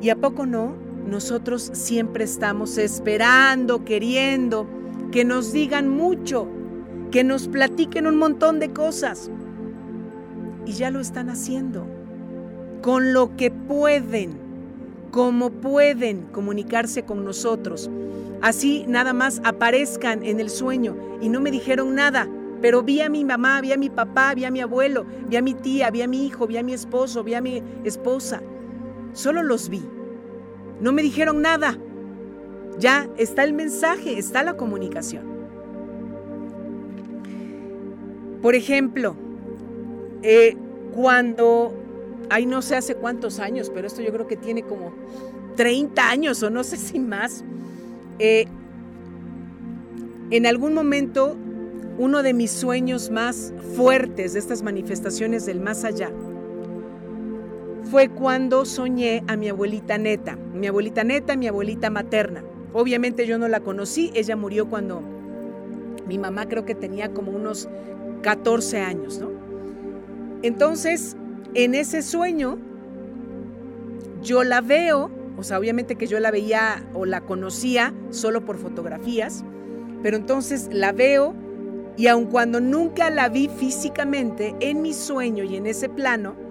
¿Y 0.00 0.10
a 0.10 0.16
poco 0.16 0.46
no? 0.46 0.74
Nosotros 1.06 1.70
siempre 1.74 2.24
estamos 2.24 2.78
esperando, 2.78 3.84
queriendo 3.84 4.66
que 5.10 5.24
nos 5.24 5.52
digan 5.52 5.88
mucho, 5.88 6.48
que 7.10 7.22
nos 7.22 7.48
platiquen 7.48 8.06
un 8.06 8.16
montón 8.16 8.58
de 8.58 8.72
cosas. 8.72 9.30
Y 10.64 10.72
ya 10.72 10.90
lo 10.90 11.00
están 11.00 11.28
haciendo, 11.28 11.86
con 12.80 13.12
lo 13.12 13.36
que 13.36 13.50
pueden, 13.50 14.38
como 15.10 15.50
pueden 15.50 16.22
comunicarse 16.32 17.04
con 17.04 17.24
nosotros. 17.24 17.90
Así 18.40 18.84
nada 18.88 19.12
más 19.12 19.40
aparezcan 19.44 20.24
en 20.24 20.40
el 20.40 20.50
sueño 20.50 20.96
y 21.20 21.28
no 21.28 21.40
me 21.40 21.50
dijeron 21.50 21.94
nada, 21.94 22.28
pero 22.60 22.82
vi 22.82 23.00
a 23.00 23.08
mi 23.08 23.24
mamá, 23.24 23.60
vi 23.60 23.72
a 23.72 23.76
mi 23.76 23.90
papá, 23.90 24.34
vi 24.34 24.44
a 24.44 24.50
mi 24.50 24.60
abuelo, 24.60 25.04
vi 25.28 25.36
a 25.36 25.42
mi 25.42 25.52
tía, 25.52 25.90
vi 25.90 26.02
a 26.02 26.08
mi 26.08 26.26
hijo, 26.26 26.46
vi 26.46 26.56
a 26.56 26.62
mi 26.62 26.72
esposo, 26.72 27.22
vi 27.22 27.34
a 27.34 27.40
mi 27.40 27.62
esposa. 27.84 28.40
Solo 29.12 29.42
los 29.42 29.68
vi. 29.68 29.82
No 30.82 30.92
me 30.92 31.02
dijeron 31.02 31.40
nada. 31.40 31.78
Ya 32.78 33.08
está 33.16 33.44
el 33.44 33.52
mensaje, 33.52 34.18
está 34.18 34.42
la 34.42 34.56
comunicación. 34.56 35.22
Por 38.42 38.56
ejemplo, 38.56 39.14
eh, 40.22 40.56
cuando, 40.92 41.72
ay 42.30 42.46
no 42.46 42.62
sé 42.62 42.74
hace 42.74 42.96
cuántos 42.96 43.38
años, 43.38 43.70
pero 43.72 43.86
esto 43.86 44.02
yo 44.02 44.12
creo 44.12 44.26
que 44.26 44.36
tiene 44.36 44.64
como 44.64 44.92
30 45.54 46.10
años 46.10 46.42
o 46.42 46.50
no 46.50 46.64
sé 46.64 46.76
si 46.76 46.98
más, 46.98 47.44
eh, 48.18 48.46
en 50.30 50.46
algún 50.46 50.74
momento 50.74 51.36
uno 51.98 52.24
de 52.24 52.34
mis 52.34 52.50
sueños 52.50 53.10
más 53.10 53.52
fuertes 53.76 54.32
de 54.32 54.40
estas 54.40 54.62
manifestaciones 54.62 55.46
del 55.46 55.60
más 55.60 55.84
allá 55.84 56.10
fue 57.92 58.08
cuando 58.08 58.64
soñé 58.64 59.22
a 59.28 59.36
mi 59.36 59.50
abuelita 59.50 59.98
neta, 59.98 60.36
mi 60.54 60.66
abuelita 60.66 61.04
neta, 61.04 61.36
mi 61.36 61.46
abuelita 61.46 61.90
materna. 61.90 62.42
Obviamente 62.72 63.26
yo 63.26 63.36
no 63.36 63.48
la 63.48 63.60
conocí, 63.60 64.10
ella 64.14 64.34
murió 64.34 64.66
cuando 64.70 65.02
mi 66.06 66.16
mamá 66.16 66.48
creo 66.48 66.64
que 66.64 66.74
tenía 66.74 67.12
como 67.12 67.32
unos 67.32 67.68
14 68.22 68.80
años, 68.80 69.18
¿no? 69.18 69.28
Entonces, 70.40 71.18
en 71.52 71.74
ese 71.74 72.00
sueño, 72.00 72.56
yo 74.22 74.42
la 74.42 74.62
veo, 74.62 75.10
o 75.36 75.42
sea, 75.42 75.58
obviamente 75.58 75.96
que 75.96 76.06
yo 76.06 76.18
la 76.18 76.30
veía 76.30 76.88
o 76.94 77.04
la 77.04 77.20
conocía 77.20 77.92
solo 78.08 78.42
por 78.42 78.56
fotografías, 78.56 79.44
pero 80.02 80.16
entonces 80.16 80.70
la 80.72 80.92
veo 80.92 81.34
y 81.98 82.06
aun 82.06 82.24
cuando 82.24 82.58
nunca 82.58 83.10
la 83.10 83.28
vi 83.28 83.50
físicamente, 83.50 84.54
en 84.60 84.80
mi 84.80 84.94
sueño 84.94 85.44
y 85.44 85.56
en 85.56 85.66
ese 85.66 85.90
plano, 85.90 86.41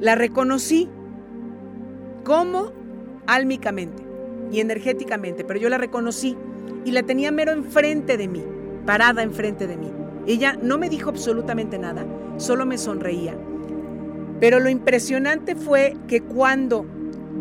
la 0.00 0.14
reconocí 0.14 0.88
como 2.24 2.72
álmicamente 3.26 4.02
y 4.50 4.60
energéticamente, 4.60 5.44
pero 5.44 5.58
yo 5.60 5.68
la 5.68 5.78
reconocí 5.78 6.36
y 6.84 6.92
la 6.92 7.02
tenía 7.02 7.30
mero 7.30 7.52
enfrente 7.52 8.16
de 8.16 8.28
mí, 8.28 8.44
parada 8.86 9.22
enfrente 9.22 9.66
de 9.66 9.76
mí. 9.76 9.90
Ella 10.26 10.58
no 10.60 10.78
me 10.78 10.88
dijo 10.88 11.10
absolutamente 11.10 11.78
nada, 11.78 12.06
solo 12.36 12.66
me 12.66 12.78
sonreía. 12.78 13.36
Pero 14.40 14.60
lo 14.60 14.68
impresionante 14.68 15.56
fue 15.56 15.96
que 16.06 16.20
cuando 16.22 16.86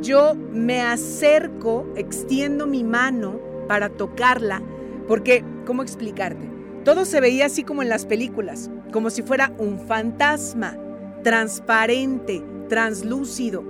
yo 0.01 0.35
me 0.35 0.81
acerco, 0.81 1.87
extiendo 1.95 2.65
mi 2.65 2.83
mano 2.83 3.39
para 3.67 3.89
tocarla, 3.89 4.61
porque, 5.07 5.43
¿cómo 5.65 5.83
explicarte? 5.83 6.49
Todo 6.83 7.05
se 7.05 7.19
veía 7.19 7.45
así 7.45 7.63
como 7.63 7.81
en 7.81 7.89
las 7.89 8.05
películas, 8.05 8.69
como 8.91 9.09
si 9.09 9.21
fuera 9.21 9.53
un 9.57 9.79
fantasma, 9.79 10.77
transparente, 11.27 12.41
translúcido, 12.69 13.61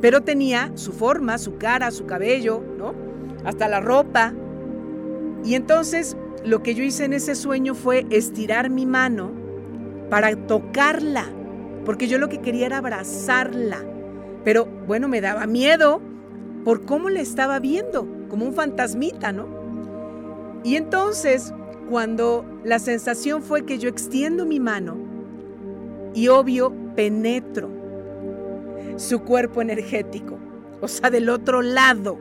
pero 0.00 0.22
tenía 0.22 0.72
su 0.76 0.94
forma, 0.94 1.36
su 1.36 1.58
cara, 1.58 1.90
su 1.90 2.06
cabello, 2.06 2.64
¿no? 2.78 2.94
Hasta 3.44 3.68
la 3.68 3.80
ropa. 3.80 4.32
Y 5.44 5.54
entonces 5.54 6.16
lo 6.42 6.62
que 6.62 6.74
yo 6.74 6.82
hice 6.82 7.04
en 7.04 7.12
ese 7.12 7.34
sueño 7.34 7.74
fue 7.74 8.06
estirar 8.08 8.70
mi 8.70 8.86
mano 8.86 9.30
para 10.08 10.34
tocarla, 10.34 11.26
porque 11.84 12.08
yo 12.08 12.16
lo 12.16 12.30
que 12.30 12.40
quería 12.40 12.64
era 12.64 12.78
abrazarla. 12.78 13.84
Pero 14.42 14.64
bueno, 14.86 15.06
me 15.06 15.20
daba 15.20 15.46
miedo 15.46 16.00
por 16.64 16.86
cómo 16.86 17.10
le 17.10 17.20
estaba 17.20 17.58
viendo, 17.58 18.08
como 18.30 18.46
un 18.46 18.54
fantasmita, 18.54 19.32
¿no? 19.32 19.48
Y 20.64 20.76
entonces, 20.76 21.52
cuando 21.90 22.46
la 22.64 22.78
sensación 22.78 23.42
fue 23.42 23.66
que 23.66 23.78
yo 23.78 23.90
extiendo 23.90 24.46
mi 24.46 24.60
mano 24.60 24.96
y 26.14 26.28
obvio 26.28 26.81
penetro 26.94 27.70
su 28.96 29.20
cuerpo 29.20 29.62
energético, 29.62 30.38
o 30.80 30.88
sea, 30.88 31.10
del 31.10 31.28
otro 31.28 31.62
lado. 31.62 32.18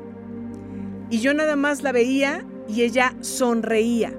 Y 1.09 1.19
yo 1.19 1.33
nada 1.33 1.55
más 1.55 1.83
la 1.83 1.91
veía 1.91 2.45
y 2.67 2.83
ella 2.83 3.15
sonreía. 3.21 4.13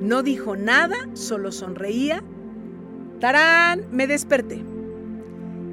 No 0.00 0.22
dijo 0.22 0.56
nada, 0.56 0.96
solo 1.14 1.50
sonreía. 1.50 2.22
¡Tarán! 3.20 3.86
Me 3.90 4.06
desperté. 4.06 4.62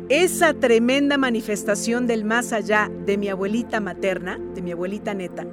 Esa 0.09 0.53
tremenda 0.53 1.17
manifestación 1.17 2.07
del 2.07 2.23
más 2.23 2.53
allá 2.53 2.89
de 3.05 3.17
mi 3.17 3.29
abuelita 3.29 3.79
materna, 3.79 4.39
de 4.55 4.61
mi 4.61 4.71
abuelita 4.71 5.13
neta, 5.13 5.45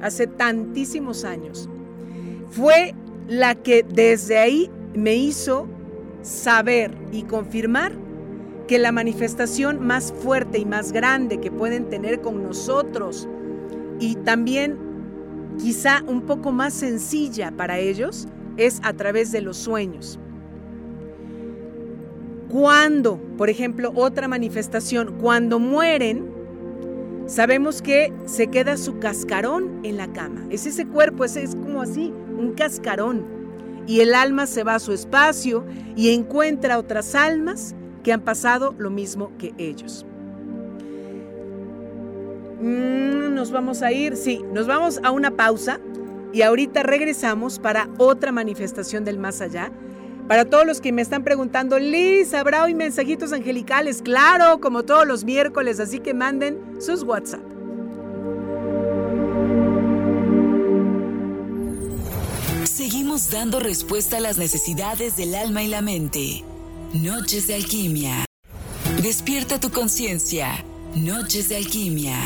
hace 0.00 0.26
tantísimos 0.26 1.24
años, 1.24 1.68
fue 2.50 2.94
la 3.28 3.54
que 3.54 3.82
desde 3.82 4.38
ahí 4.38 4.70
me 4.94 5.16
hizo 5.16 5.66
saber 6.24 6.96
y 7.12 7.22
confirmar 7.22 7.92
que 8.66 8.78
la 8.78 8.92
manifestación 8.92 9.86
más 9.86 10.12
fuerte 10.12 10.58
y 10.58 10.64
más 10.64 10.90
grande 10.90 11.38
que 11.38 11.50
pueden 11.50 11.90
tener 11.90 12.20
con 12.22 12.42
nosotros 12.42 13.28
y 14.00 14.16
también 14.16 14.78
quizá 15.58 16.02
un 16.06 16.22
poco 16.22 16.50
más 16.50 16.72
sencilla 16.72 17.52
para 17.52 17.78
ellos 17.78 18.26
es 18.56 18.80
a 18.82 18.94
través 18.94 19.32
de 19.32 19.42
los 19.42 19.58
sueños. 19.58 20.18
Cuando, 22.48 23.18
por 23.36 23.50
ejemplo, 23.50 23.92
otra 23.94 24.28
manifestación, 24.28 25.18
cuando 25.20 25.58
mueren, 25.58 26.30
sabemos 27.26 27.82
que 27.82 28.12
se 28.26 28.46
queda 28.46 28.76
su 28.76 28.98
cascarón 28.98 29.80
en 29.82 29.96
la 29.96 30.12
cama. 30.12 30.46
Es 30.50 30.64
ese 30.64 30.86
cuerpo, 30.86 31.24
es 31.24 31.56
como 31.56 31.82
así, 31.82 32.12
un 32.38 32.52
cascarón. 32.52 33.43
Y 33.86 34.00
el 34.00 34.14
alma 34.14 34.46
se 34.46 34.64
va 34.64 34.76
a 34.76 34.78
su 34.78 34.92
espacio 34.92 35.64
y 35.96 36.14
encuentra 36.14 36.78
otras 36.78 37.14
almas 37.14 37.74
que 38.02 38.12
han 38.12 38.20
pasado 38.20 38.74
lo 38.78 38.90
mismo 38.90 39.32
que 39.38 39.54
ellos. 39.58 40.06
Mm, 42.60 43.34
nos 43.34 43.50
vamos 43.50 43.82
a 43.82 43.92
ir, 43.92 44.16
sí, 44.16 44.42
nos 44.52 44.66
vamos 44.66 45.00
a 45.02 45.10
una 45.10 45.30
pausa 45.32 45.80
y 46.32 46.42
ahorita 46.42 46.82
regresamos 46.82 47.58
para 47.58 47.88
otra 47.98 48.32
manifestación 48.32 49.04
del 49.04 49.18
más 49.18 49.40
allá. 49.40 49.70
Para 50.28 50.46
todos 50.46 50.66
los 50.66 50.80
que 50.80 50.90
me 50.90 51.02
están 51.02 51.22
preguntando, 51.22 51.78
Liz, 51.78 52.32
¿habrá 52.32 52.64
hoy 52.64 52.74
mensajitos 52.74 53.32
angelicales? 53.32 54.00
Claro, 54.00 54.60
como 54.60 54.82
todos 54.82 55.06
los 55.06 55.24
miércoles, 55.24 55.80
así 55.80 55.98
que 55.98 56.14
manden 56.14 56.58
sus 56.80 57.02
WhatsApp. 57.02 57.53
Seguimos 62.74 63.30
dando 63.30 63.60
respuesta 63.60 64.16
a 64.16 64.20
las 64.20 64.36
necesidades 64.36 65.16
del 65.16 65.36
alma 65.36 65.62
y 65.62 65.68
la 65.68 65.80
mente. 65.80 66.42
Noches 66.92 67.46
de 67.46 67.54
alquimia. 67.54 68.24
Despierta 69.00 69.60
tu 69.60 69.70
conciencia. 69.70 70.64
Noches 70.96 71.50
de 71.50 71.54
alquimia. 71.54 72.18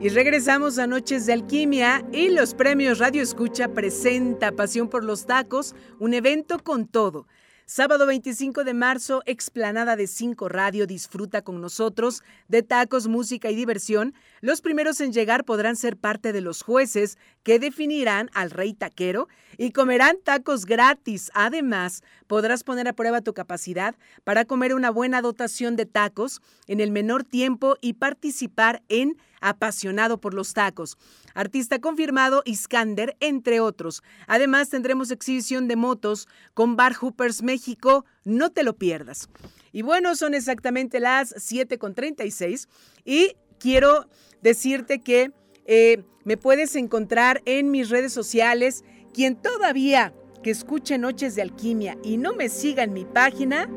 Y 0.00 0.08
regresamos 0.08 0.78
a 0.78 0.86
Noches 0.86 1.26
de 1.26 1.34
Alquimia 1.34 2.02
y 2.12 2.30
los 2.30 2.54
premios 2.54 2.98
Radio 2.98 3.22
Escucha 3.22 3.68
presenta 3.68 4.52
Pasión 4.52 4.88
por 4.88 5.04
los 5.04 5.26
Tacos, 5.26 5.74
un 6.00 6.14
evento 6.14 6.60
con 6.60 6.86
todo. 6.86 7.26
Sábado 7.66 8.06
25 8.06 8.64
de 8.64 8.74
marzo, 8.74 9.22
explanada 9.24 9.94
de 9.94 10.08
5 10.08 10.48
Radio, 10.48 10.86
disfruta 10.86 11.42
con 11.42 11.60
nosotros 11.60 12.22
de 12.48 12.62
tacos, 12.62 13.06
música 13.06 13.50
y 13.50 13.54
diversión. 13.54 14.14
Los 14.40 14.60
primeros 14.60 15.00
en 15.00 15.12
llegar 15.12 15.44
podrán 15.44 15.76
ser 15.76 15.96
parte 15.96 16.32
de 16.32 16.40
los 16.40 16.62
jueces 16.62 17.18
que 17.42 17.58
definirán 17.58 18.30
al 18.34 18.50
rey 18.50 18.74
taquero 18.74 19.28
y 19.58 19.72
comerán 19.72 20.16
tacos 20.22 20.64
gratis. 20.64 21.30
Además, 21.34 22.02
podrás 22.26 22.64
poner 22.64 22.88
a 22.88 22.92
prueba 22.92 23.20
tu 23.20 23.34
capacidad 23.34 23.94
para 24.24 24.44
comer 24.44 24.74
una 24.74 24.90
buena 24.90 25.22
dotación 25.22 25.76
de 25.76 25.86
tacos 25.86 26.40
en 26.66 26.80
el 26.80 26.90
menor 26.90 27.24
tiempo 27.24 27.76
y 27.80 27.94
participar 27.94 28.82
en 28.88 29.16
apasionado 29.40 30.20
por 30.20 30.34
los 30.34 30.54
tacos. 30.54 30.96
Artista 31.34 31.80
confirmado 31.80 32.42
Iskander, 32.44 33.16
entre 33.20 33.60
otros. 33.60 34.02
Además, 34.26 34.70
tendremos 34.70 35.10
exhibición 35.10 35.68
de 35.68 35.76
motos 35.76 36.28
con 36.54 36.76
Bar 36.76 36.94
Hoopers 37.00 37.42
México. 37.42 38.04
No 38.24 38.50
te 38.50 38.62
lo 38.62 38.76
pierdas. 38.76 39.28
Y 39.72 39.82
bueno, 39.82 40.14
son 40.14 40.34
exactamente 40.34 41.00
las 41.00 41.34
7.36 41.34 42.68
y 43.04 43.34
quiero 43.58 44.06
decirte 44.42 45.00
que 45.00 45.32
eh, 45.66 46.04
me 46.24 46.36
puedes 46.36 46.76
encontrar 46.76 47.42
en 47.44 47.70
mis 47.70 47.90
redes 47.90 48.12
sociales. 48.12 48.84
Quien 49.12 49.36
todavía 49.36 50.14
que 50.42 50.50
escuche 50.50 50.98
Noches 50.98 51.34
de 51.34 51.42
Alquimia 51.42 51.96
y 52.02 52.16
no 52.16 52.34
me 52.34 52.48
siga 52.48 52.82
en 52.82 52.92
mi 52.92 53.04
página, 53.04 53.68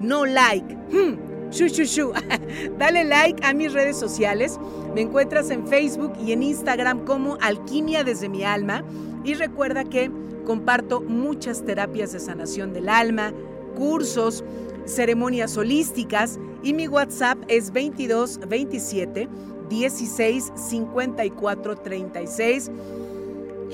no 0.00 0.26
like. 0.26 0.74
Hmm. 0.90 1.50
Shu, 1.50 1.68
shu, 1.68 1.84
shu. 1.84 2.12
Dale 2.78 3.04
like 3.04 3.44
a 3.44 3.54
mis 3.54 3.72
redes 3.72 3.96
sociales. 3.96 4.58
Me 4.94 5.02
encuentras 5.02 5.50
en 5.50 5.66
Facebook 5.66 6.12
y 6.20 6.32
en 6.32 6.42
Instagram 6.42 7.04
como 7.04 7.38
Alquimia 7.40 8.02
desde 8.02 8.28
mi 8.28 8.44
alma. 8.44 8.84
Y 9.24 9.34
recuerda 9.34 9.84
que 9.84 10.10
comparto 10.44 11.00
muchas 11.00 11.64
terapias 11.64 12.12
de 12.12 12.20
sanación 12.20 12.72
del 12.72 12.88
alma, 12.88 13.32
cursos, 13.76 14.44
ceremonias 14.84 15.56
holísticas 15.56 16.38
y 16.62 16.74
mi 16.74 16.88
WhatsApp 16.88 17.38
es 17.48 17.72
22 17.72 18.40
27 18.48 19.28
16 19.68 20.52
54 20.54 21.76
36. 21.76 22.70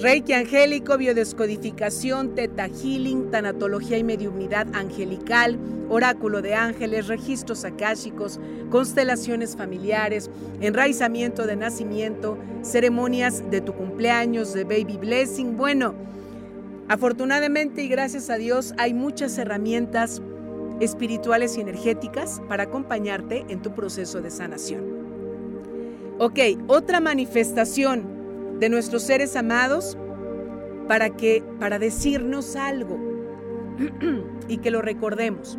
Reiki 0.01 0.33
angélico, 0.33 0.97
biodescodificación, 0.97 2.35
teta 2.35 2.69
healing, 2.69 3.31
tanatología 3.31 3.99
y 3.99 4.05
mediunidad 4.05 4.67
angelical, 4.75 5.59
oráculo 5.91 6.41
de 6.41 6.55
ángeles, 6.55 7.09
registros 7.09 7.67
akáshicos, 7.67 8.41
constelaciones 8.71 9.57
familiares, 9.57 10.31
enraizamiento 10.63 11.47
de 11.47 11.57
nacimiento, 11.57 12.39
ceremonias 12.63 13.51
de 13.51 13.61
tu 13.61 13.75
cumpleaños, 13.75 14.55
de 14.55 14.65
baby 14.65 14.97
blessing. 14.97 15.59
Bueno, 15.59 15.95
afortunadamente 16.89 17.83
y 17.83 17.89
gracias 17.89 18.31
a 18.31 18.37
Dios 18.37 18.73
hay 18.79 18.95
muchas 18.95 19.37
herramientas 19.37 20.23
espirituales 20.81 21.59
y 21.59 21.61
energéticas 21.61 22.41
para 22.49 22.63
acompañarte 22.63 23.45
en 23.49 23.61
tu 23.61 23.75
proceso 23.75 24.23
de 24.23 24.31
sanación. 24.31 25.00
Ok, 26.23 26.39
otra 26.67 27.01
manifestación 27.01 28.59
de 28.61 28.69
nuestros 28.69 29.05
seres 29.05 29.37
amados 29.37 29.97
para 30.87 31.17
que 31.17 31.43
para 31.59 31.79
decirnos 31.79 32.57
algo 32.57 32.99
y 34.47 34.59
que 34.59 34.71
lo 34.71 34.83
recordemos. 34.83 35.59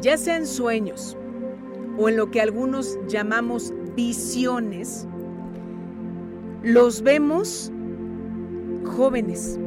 Ya 0.00 0.16
sea 0.16 0.36
en 0.36 0.46
sueños 0.46 1.16
o 1.98 2.08
en 2.08 2.16
lo 2.16 2.30
que 2.30 2.40
algunos 2.40 2.96
llamamos 3.08 3.74
visiones, 3.96 5.08
los 6.62 7.02
vemos 7.02 7.72
jóvenes. 8.84 9.58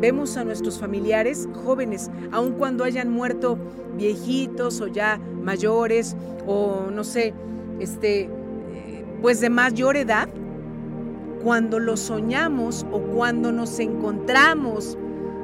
Vemos 0.00 0.36
a 0.36 0.42
nuestros 0.42 0.80
familiares 0.80 1.48
jóvenes, 1.64 2.10
aun 2.32 2.54
cuando 2.54 2.82
hayan 2.82 3.12
muerto 3.12 3.56
viejitos 3.96 4.80
o 4.80 4.88
ya 4.88 5.20
mayores 5.44 6.16
o 6.44 6.88
no 6.90 7.04
sé, 7.04 7.32
este 7.80 8.30
pues 9.20 9.40
de 9.40 9.48
mayor 9.48 9.96
edad, 9.96 10.28
cuando 11.42 11.78
lo 11.78 11.96
soñamos 11.96 12.84
o 12.92 13.00
cuando 13.00 13.52
nos 13.52 13.78
encontramos 13.78 14.98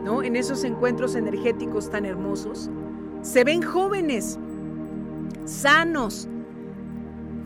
¿no? 0.04 0.22
en 0.22 0.36
esos 0.36 0.64
encuentros 0.64 1.14
energéticos 1.14 1.90
tan 1.90 2.04
hermosos, 2.04 2.70
se 3.22 3.42
ven 3.42 3.62
jóvenes, 3.62 4.38
sanos, 5.46 6.28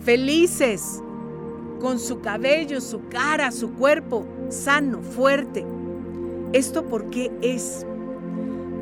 felices, 0.01 1.03
con 1.81 1.99
su 1.99 2.20
cabello, 2.20 2.81
su 2.81 3.09
cara, 3.09 3.51
su 3.53 3.73
cuerpo 3.75 4.25
sano, 4.49 5.03
fuerte. 5.03 5.64
¿Esto 6.53 6.85
por 6.85 7.11
qué 7.11 7.31
es? 7.42 7.87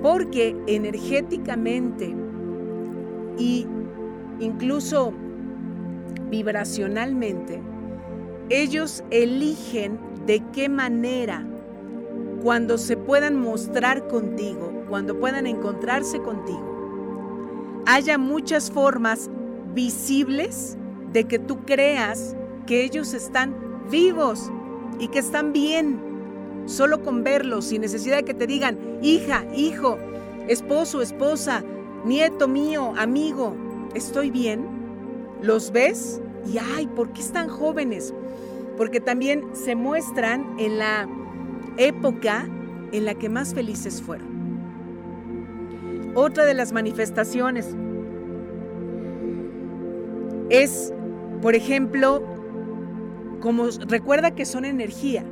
Porque 0.03 0.57
energéticamente 0.67 2.15
y 3.39 3.67
incluso 4.41 5.13
vibracionalmente, 6.33 7.63
ellos 8.49 9.05
eligen 9.11 10.01
de 10.27 10.43
qué 10.53 10.69
manera, 10.69 11.47
cuando 12.43 12.79
se 12.79 12.97
puedan 12.97 13.37
mostrar 13.37 14.09
contigo, 14.09 14.85
cuando 14.89 15.21
puedan 15.21 15.47
encontrarse 15.47 16.19
contigo, 16.21 17.83
haya 17.87 18.17
muchas 18.17 18.71
formas 18.71 19.31
visibles 19.75 20.79
de 21.13 21.25
que 21.25 21.39
tú 21.39 21.65
creas 21.67 22.35
que 22.67 22.83
ellos 22.83 23.13
están 23.13 23.55
vivos 23.91 24.51
y 24.99 25.09
que 25.09 25.19
están 25.19 25.53
bien, 25.53 26.01
solo 26.65 27.03
con 27.03 27.23
verlos, 27.23 27.67
sin 27.67 27.83
necesidad 27.83 28.17
de 28.17 28.25
que 28.25 28.35
te 28.35 28.47
digan, 28.47 28.79
hija, 29.03 29.45
hijo, 29.55 29.99
esposo, 30.49 31.03
esposa, 31.03 31.63
nieto 32.07 32.49
mío, 32.49 32.95
amigo, 32.97 33.55
estoy 33.95 34.31
bien 34.31 34.72
los 35.43 35.73
ves 35.73 36.21
y 36.47 36.59
ay, 36.59 36.87
¿por 36.87 37.13
qué 37.13 37.21
están 37.21 37.49
jóvenes? 37.49 38.15
Porque 38.77 39.01
también 39.01 39.45
se 39.53 39.75
muestran 39.75 40.59
en 40.59 40.79
la 40.79 41.09
época 41.77 42.49
en 42.93 43.05
la 43.05 43.15
que 43.15 43.29
más 43.29 43.55
felices 43.55 44.01
fueron. 44.01 44.33
Otra 46.15 46.45
de 46.45 46.55
las 46.55 46.73
manifestaciones 46.73 47.75
es, 50.51 50.93
por 51.41 51.55
ejemplo, 51.55 52.23
como 53.41 53.69
recuerda 53.89 54.35
que 54.35 54.45
son 54.45 54.65
energía, 54.65 55.25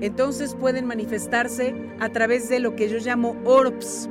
entonces 0.00 0.54
pueden 0.54 0.86
manifestarse 0.86 1.74
a 1.98 2.08
través 2.10 2.48
de 2.48 2.60
lo 2.60 2.76
que 2.76 2.88
yo 2.88 2.98
llamo 2.98 3.36
orbs. 3.44 4.08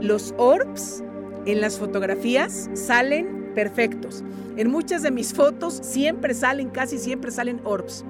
Los 0.00 0.34
orbs 0.36 1.02
en 1.46 1.60
las 1.60 1.78
fotografías 1.78 2.68
salen 2.74 3.41
perfectos. 3.54 4.22
En 4.56 4.70
muchas 4.70 5.02
de 5.02 5.10
mis 5.10 5.32
fotos 5.32 5.74
siempre 5.82 6.34
salen, 6.34 6.70
casi 6.70 6.98
siempre 6.98 7.30
salen 7.30 7.60
orbs. 7.64 8.04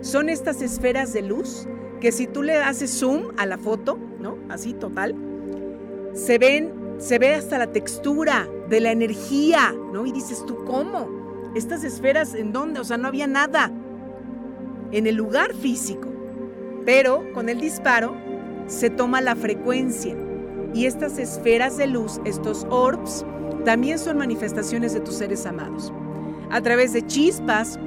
Son 0.00 0.28
estas 0.28 0.60
esferas 0.62 1.12
de 1.12 1.22
luz 1.22 1.66
que 2.00 2.12
si 2.12 2.26
tú 2.26 2.42
le 2.42 2.56
haces 2.56 2.90
zoom 2.90 3.28
a 3.36 3.46
la 3.46 3.56
foto, 3.56 3.98
¿no? 4.20 4.36
Así 4.48 4.74
total, 4.74 5.14
se 6.12 6.38
ven, 6.38 6.72
se 6.98 7.18
ve 7.18 7.34
hasta 7.34 7.58
la 7.58 7.72
textura 7.72 8.48
de 8.68 8.80
la 8.80 8.92
energía, 8.92 9.74
¿no? 9.92 10.04
Y 10.06 10.12
dices 10.12 10.44
tú, 10.46 10.64
¿cómo? 10.64 11.52
Estas 11.54 11.84
esferas, 11.84 12.34
¿en 12.34 12.52
dónde? 12.52 12.80
O 12.80 12.84
sea, 12.84 12.96
no 12.96 13.08
había 13.08 13.26
nada 13.26 13.70
en 14.92 15.06
el 15.06 15.14
lugar 15.14 15.54
físico. 15.54 16.08
Pero 16.84 17.32
con 17.32 17.48
el 17.48 17.60
disparo 17.60 18.14
se 18.66 18.90
toma 18.90 19.20
la 19.20 19.36
frecuencia 19.36 20.16
y 20.74 20.86
estas 20.86 21.18
esferas 21.18 21.76
de 21.76 21.86
luz, 21.86 22.20
estos 22.24 22.66
orbs, 22.68 23.24
también 23.64 23.98
son 23.98 24.18
manifestaciones 24.18 24.94
de 24.94 25.00
tus 25.00 25.16
seres 25.16 25.46
amados. 25.46 25.92
A 26.50 26.60
través 26.60 26.92
de 26.92 27.06
chispas, 27.06 27.78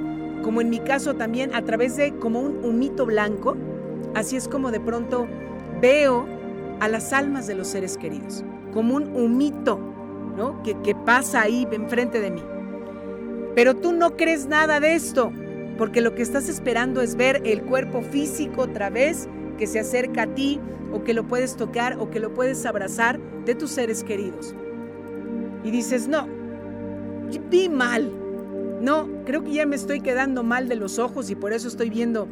como 0.43 0.61
en 0.61 0.69
mi 0.69 0.79
caso 0.79 1.15
también 1.15 1.53
a 1.53 1.63
través 1.63 1.95
de 1.97 2.13
como 2.15 2.39
un 2.39 2.63
humito 2.63 3.05
blanco, 3.05 3.55
así 4.15 4.35
es 4.35 4.47
como 4.47 4.71
de 4.71 4.79
pronto 4.79 5.27
veo 5.81 6.25
a 6.79 6.87
las 6.87 7.13
almas 7.13 7.47
de 7.47 7.55
los 7.55 7.67
seres 7.67 7.97
queridos, 7.97 8.43
como 8.73 8.95
un 8.95 9.15
humito 9.15 9.79
¿no? 10.37 10.61
Que, 10.61 10.79
que 10.81 10.93
pasa 10.93 11.41
ahí 11.41 11.67
enfrente 11.71 12.21
de 12.21 12.31
mí. 12.31 12.43
Pero 13.55 13.75
tú 13.75 13.91
no 13.91 14.15
crees 14.15 14.45
nada 14.45 14.79
de 14.79 14.93
esto, 14.93 15.33
porque 15.77 15.99
lo 15.99 16.13
que 16.13 16.21
estás 16.21 16.47
esperando 16.47 17.01
es 17.01 17.15
ver 17.15 17.41
el 17.43 17.63
cuerpo 17.63 18.01
físico 18.03 18.61
otra 18.61 18.89
vez 18.89 19.27
que 19.57 19.65
se 19.65 19.79
acerca 19.79 20.23
a 20.23 20.27
ti 20.27 20.59
o 20.93 21.03
que 21.03 21.15
lo 21.15 21.27
puedes 21.27 21.57
tocar 21.57 21.97
o 21.99 22.11
que 22.11 22.19
lo 22.19 22.33
puedes 22.33 22.65
abrazar 22.65 23.19
de 23.45 23.55
tus 23.55 23.71
seres 23.71 24.03
queridos. 24.03 24.55
Y 25.67 25.71
dices, 25.71 26.07
no, 26.07 26.25
vi 27.51 27.67
mal. 27.67 28.09
No, 28.79 29.09
creo 29.25 29.43
que 29.43 29.51
ya 29.51 29.65
me 29.65 29.75
estoy 29.75 29.99
quedando 29.99 30.41
mal 30.41 30.69
de 30.69 30.77
los 30.77 30.97
ojos 30.97 31.29
y 31.29 31.35
por 31.35 31.51
eso 31.51 31.67
estoy 31.67 31.89
viendo 31.89 32.29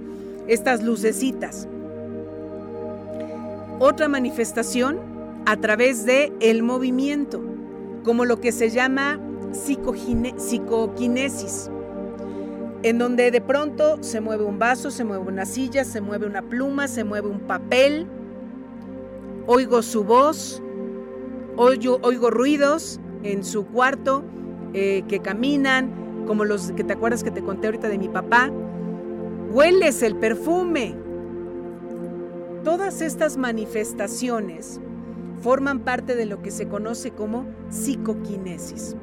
estas 0.47 0.81
lucecitas. 0.81 1.67
Otra 3.79 4.07
manifestación 4.07 4.99
a 5.45 5.57
través 5.57 6.05
de 6.05 6.31
el 6.39 6.63
movimiento, 6.63 7.41
como 8.05 8.23
lo 8.23 8.39
que 8.39 8.53
se 8.53 8.69
llama 8.69 9.19
psicoquinesis, 9.51 11.69
en 12.83 12.97
donde 12.97 13.31
de 13.31 13.41
pronto 13.41 14.01
se 14.01 14.21
mueve 14.21 14.45
un 14.45 14.59
vaso, 14.59 14.91
se 14.91 15.03
mueve 15.03 15.25
una 15.25 15.45
silla, 15.45 15.83
se 15.83 15.99
mueve 15.99 16.25
una 16.25 16.41
pluma, 16.41 16.87
se 16.87 17.03
mueve 17.03 17.27
un 17.27 17.41
papel, 17.41 18.07
oigo 19.45 19.81
su 19.81 20.05
voz, 20.05 20.63
oigo, 21.57 21.99
oigo 22.01 22.29
ruidos 22.29 23.01
en 23.25 23.43
su 23.43 23.65
cuarto 23.65 24.23
eh, 24.73 25.03
que 25.07 25.19
caminan, 25.19 26.25
como 26.27 26.45
los 26.45 26.71
que 26.71 26.83
te 26.83 26.93
acuerdas 26.93 27.23
que 27.23 27.31
te 27.31 27.41
conté 27.41 27.67
ahorita 27.67 27.89
de 27.89 27.97
mi 27.97 28.07
papá, 28.07 28.51
hueles 29.51 30.03
el 30.03 30.15
perfume. 30.15 30.95
Todas 32.63 33.01
estas 33.01 33.37
manifestaciones 33.37 34.79
forman 35.41 35.79
parte 35.79 36.15
de 36.15 36.25
lo 36.25 36.41
que 36.41 36.51
se 36.51 36.67
conoce 36.67 37.11
como 37.11 37.45
psicoquinesis. 37.69 38.95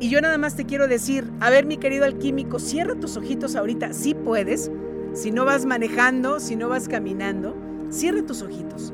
Y 0.00 0.10
yo 0.10 0.20
nada 0.20 0.38
más 0.38 0.54
te 0.54 0.64
quiero 0.64 0.86
decir, 0.86 1.30
a 1.40 1.50
ver 1.50 1.66
mi 1.66 1.76
querido 1.76 2.04
alquímico, 2.04 2.58
cierra 2.58 2.94
tus 2.94 3.16
ojitos 3.16 3.56
ahorita, 3.56 3.92
si 3.92 4.14
puedes, 4.14 4.70
si 5.12 5.32
no 5.32 5.44
vas 5.44 5.66
manejando, 5.66 6.38
si 6.38 6.54
no 6.54 6.68
vas 6.68 6.88
caminando, 6.88 7.56
cierra 7.90 8.24
tus 8.24 8.42
ojitos. 8.42 8.92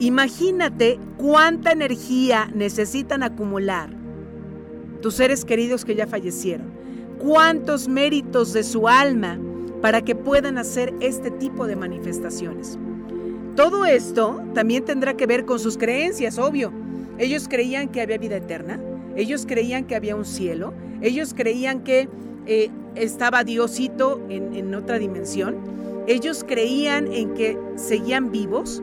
Imagínate 0.00 0.98
cuánta 1.16 1.70
energía 1.72 2.50
necesitan 2.54 3.22
acumular 3.22 3.90
tus 5.00 5.14
seres 5.14 5.44
queridos 5.44 5.84
que 5.84 5.94
ya 5.94 6.06
fallecieron, 6.06 6.66
cuántos 7.18 7.88
méritos 7.88 8.52
de 8.52 8.64
su 8.64 8.88
alma 8.88 9.38
para 9.80 10.02
que 10.02 10.14
puedan 10.14 10.58
hacer 10.58 10.94
este 11.00 11.30
tipo 11.30 11.66
de 11.66 11.76
manifestaciones. 11.76 12.78
Todo 13.54 13.84
esto 13.84 14.42
también 14.52 14.84
tendrá 14.84 15.14
que 15.14 15.26
ver 15.26 15.44
con 15.44 15.60
sus 15.60 15.78
creencias, 15.78 16.38
obvio. 16.38 16.72
Ellos 17.18 17.46
creían 17.48 17.88
que 17.88 18.00
había 18.00 18.18
vida 18.18 18.36
eterna, 18.36 18.80
ellos 19.14 19.46
creían 19.46 19.84
que 19.84 19.94
había 19.94 20.16
un 20.16 20.24
cielo, 20.24 20.74
ellos 21.02 21.34
creían 21.34 21.84
que 21.84 22.08
eh, 22.46 22.70
estaba 22.96 23.44
Diosito 23.44 24.20
en, 24.28 24.56
en 24.56 24.74
otra 24.74 24.98
dimensión, 24.98 25.56
ellos 26.08 26.44
creían 26.44 27.12
en 27.12 27.34
que 27.34 27.56
seguían 27.76 28.32
vivos 28.32 28.82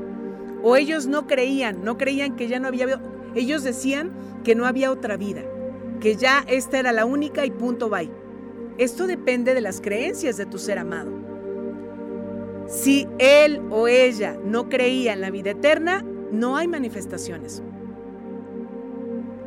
o 0.64 0.76
ellos 0.76 1.08
no 1.08 1.28
creían, 1.28 1.84
no 1.84 1.98
creían 1.98 2.36
que 2.36 2.48
ya 2.48 2.60
no 2.60 2.68
había, 2.68 3.02
ellos 3.36 3.64
decían 3.64 4.12
que 4.44 4.56
no 4.56 4.66
había 4.66 4.92
otra 4.92 5.18
vida, 5.18 5.44
que 6.00 6.16
ya 6.16 6.44
esta 6.48 6.80
era 6.80 6.92
la 6.92 7.06
única 7.06 7.46
y 7.46 7.52
punto 7.52 7.90
bye. 7.90 8.12
Esto 8.78 9.06
depende 9.06 9.54
de 9.54 9.62
las 9.62 9.82
creencias 9.82 10.38
de 10.38 10.46
tu 10.46 10.58
ser 10.58 10.80
amado. 10.80 11.12
Si 12.68 13.08
él 13.20 13.62
o 13.70 13.88
ella 13.88 14.38
no 14.44 14.70
creía 14.70 15.14
en 15.14 15.22
la 15.22 15.30
vida 15.30 15.52
eterna, 15.52 16.04
no 16.32 16.56
hay 16.56 16.68
manifestaciones 16.68 17.62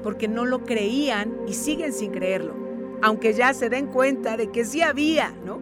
porque 0.05 0.29
no 0.29 0.45
lo 0.45 0.65
creían 0.65 1.35
y 1.49 1.55
siguen 1.55 1.95
sin 1.95 2.13
creerlo, 2.13 2.55
aunque 3.01 3.33
ya 3.33 3.55
se 3.55 3.71
den 3.71 3.87
cuenta 3.87 4.37
de 4.37 4.51
que 4.51 4.67
sí 4.67 4.83
había, 4.83 5.35
¿no? 5.45 5.59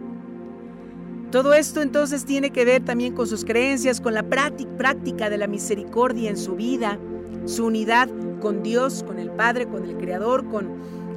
Todo 1.33 1.55
esto 1.55 1.81
entonces 1.81 2.27
tiene 2.27 2.51
que 2.51 2.66
ver 2.66 2.85
también 2.85 3.14
con 3.14 3.27
sus 3.27 3.47
creencias, 3.47 4.03
con 4.03 4.12
la 4.12 4.23
práctica 4.23 5.31
de 5.31 5.38
la 5.38 5.47
misericordia 5.47 6.29
en 6.29 6.37
su 6.37 6.57
vida, 6.57 6.99
su 7.47 7.64
unidad 7.64 8.11
con 8.42 8.62
Dios, 8.62 9.03
con 9.03 9.18
el 9.18 9.31
Padre, 9.31 9.66
con 9.66 9.87
el 9.87 9.97
Creador, 9.97 10.47
con 10.51 10.68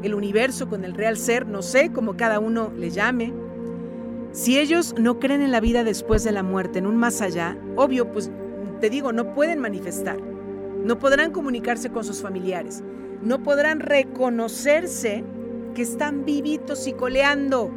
el 0.04 0.15
universo, 0.15 0.69
con 0.69 0.86
el 0.86 0.93
real 0.93 1.17
ser, 1.17 1.45
no 1.45 1.62
sé 1.62 1.91
cómo 1.91 2.15
cada 2.15 2.39
uno 2.39 2.71
le 2.78 2.91
llame. 2.91 3.34
Si 4.32 4.58
ellos 4.58 4.95
no 4.97 5.19
creen 5.19 5.41
en 5.41 5.51
la 5.51 5.60
vida 5.60 5.84
después 5.84 6.23
de 6.23 6.32
la 6.32 6.43
muerte, 6.43 6.80
en 6.80 6.86
un 6.86 6.95
más 6.95 7.19
allá, 7.19 7.58
obvio, 7.75 8.10
pues 8.13 8.32
te 8.80 8.89
digo, 8.89 9.12
no 9.12 9.34
pueden 9.34 9.60
manifestar, 9.60 10.17
no 10.82 10.97
podrán 10.97 11.32
comunicarse 11.32 11.89
con 11.89 12.06
sus 12.06 12.21
familiares, 12.21 12.82
no 13.21 13.43
podrán 13.43 13.82
reconocerse 13.82 15.25
que 15.73 15.82
están 15.82 16.23
vivitos 16.23 16.88
y 16.88 16.93
coleando, 16.93 17.69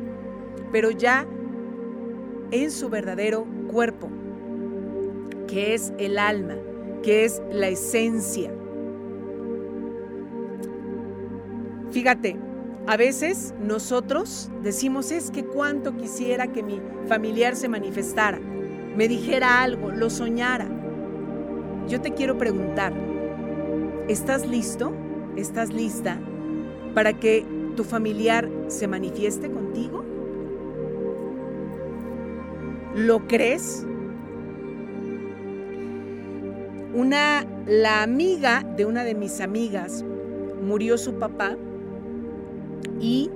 pero 0.70 0.92
ya 0.92 1.26
en 2.50 2.70
su 2.70 2.88
verdadero 2.88 3.46
cuerpo, 3.70 4.08
que 5.46 5.74
es 5.74 5.92
el 5.98 6.18
alma, 6.18 6.56
que 7.02 7.24
es 7.24 7.42
la 7.50 7.68
esencia. 7.68 8.52
Fíjate, 11.90 12.36
a 12.86 12.96
veces 12.96 13.54
nosotros 13.60 14.50
decimos 14.62 15.10
es 15.10 15.30
que 15.30 15.44
cuánto 15.44 15.96
quisiera 15.96 16.52
que 16.52 16.62
mi 16.62 16.80
familiar 17.06 17.56
se 17.56 17.68
manifestara, 17.68 18.38
me 18.38 19.08
dijera 19.08 19.62
algo, 19.62 19.90
lo 19.90 20.10
soñara. 20.10 20.68
Yo 21.86 22.00
te 22.00 22.12
quiero 22.12 22.36
preguntar, 22.36 22.92
¿estás 24.08 24.46
listo? 24.46 24.92
¿Estás 25.36 25.72
lista 25.72 26.18
para 26.94 27.12
que 27.12 27.44
tu 27.76 27.84
familiar 27.84 28.50
se 28.68 28.88
manifieste 28.88 29.50
contigo? 29.50 30.07
¿Lo 32.98 33.28
crees? 33.28 33.86
Una 36.92 37.46
la 37.64 38.02
amiga 38.02 38.64
de 38.76 38.86
una 38.86 39.04
de 39.04 39.14
mis 39.14 39.40
amigas 39.40 40.04
murió 40.66 40.98
su 40.98 41.14
papá 41.14 41.56
y 43.00 43.30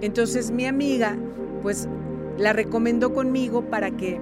entonces 0.00 0.50
mi 0.50 0.64
amiga 0.64 1.18
pues 1.60 1.90
la 2.38 2.54
recomendó 2.54 3.12
conmigo 3.12 3.68
para 3.68 3.90
que 3.90 4.18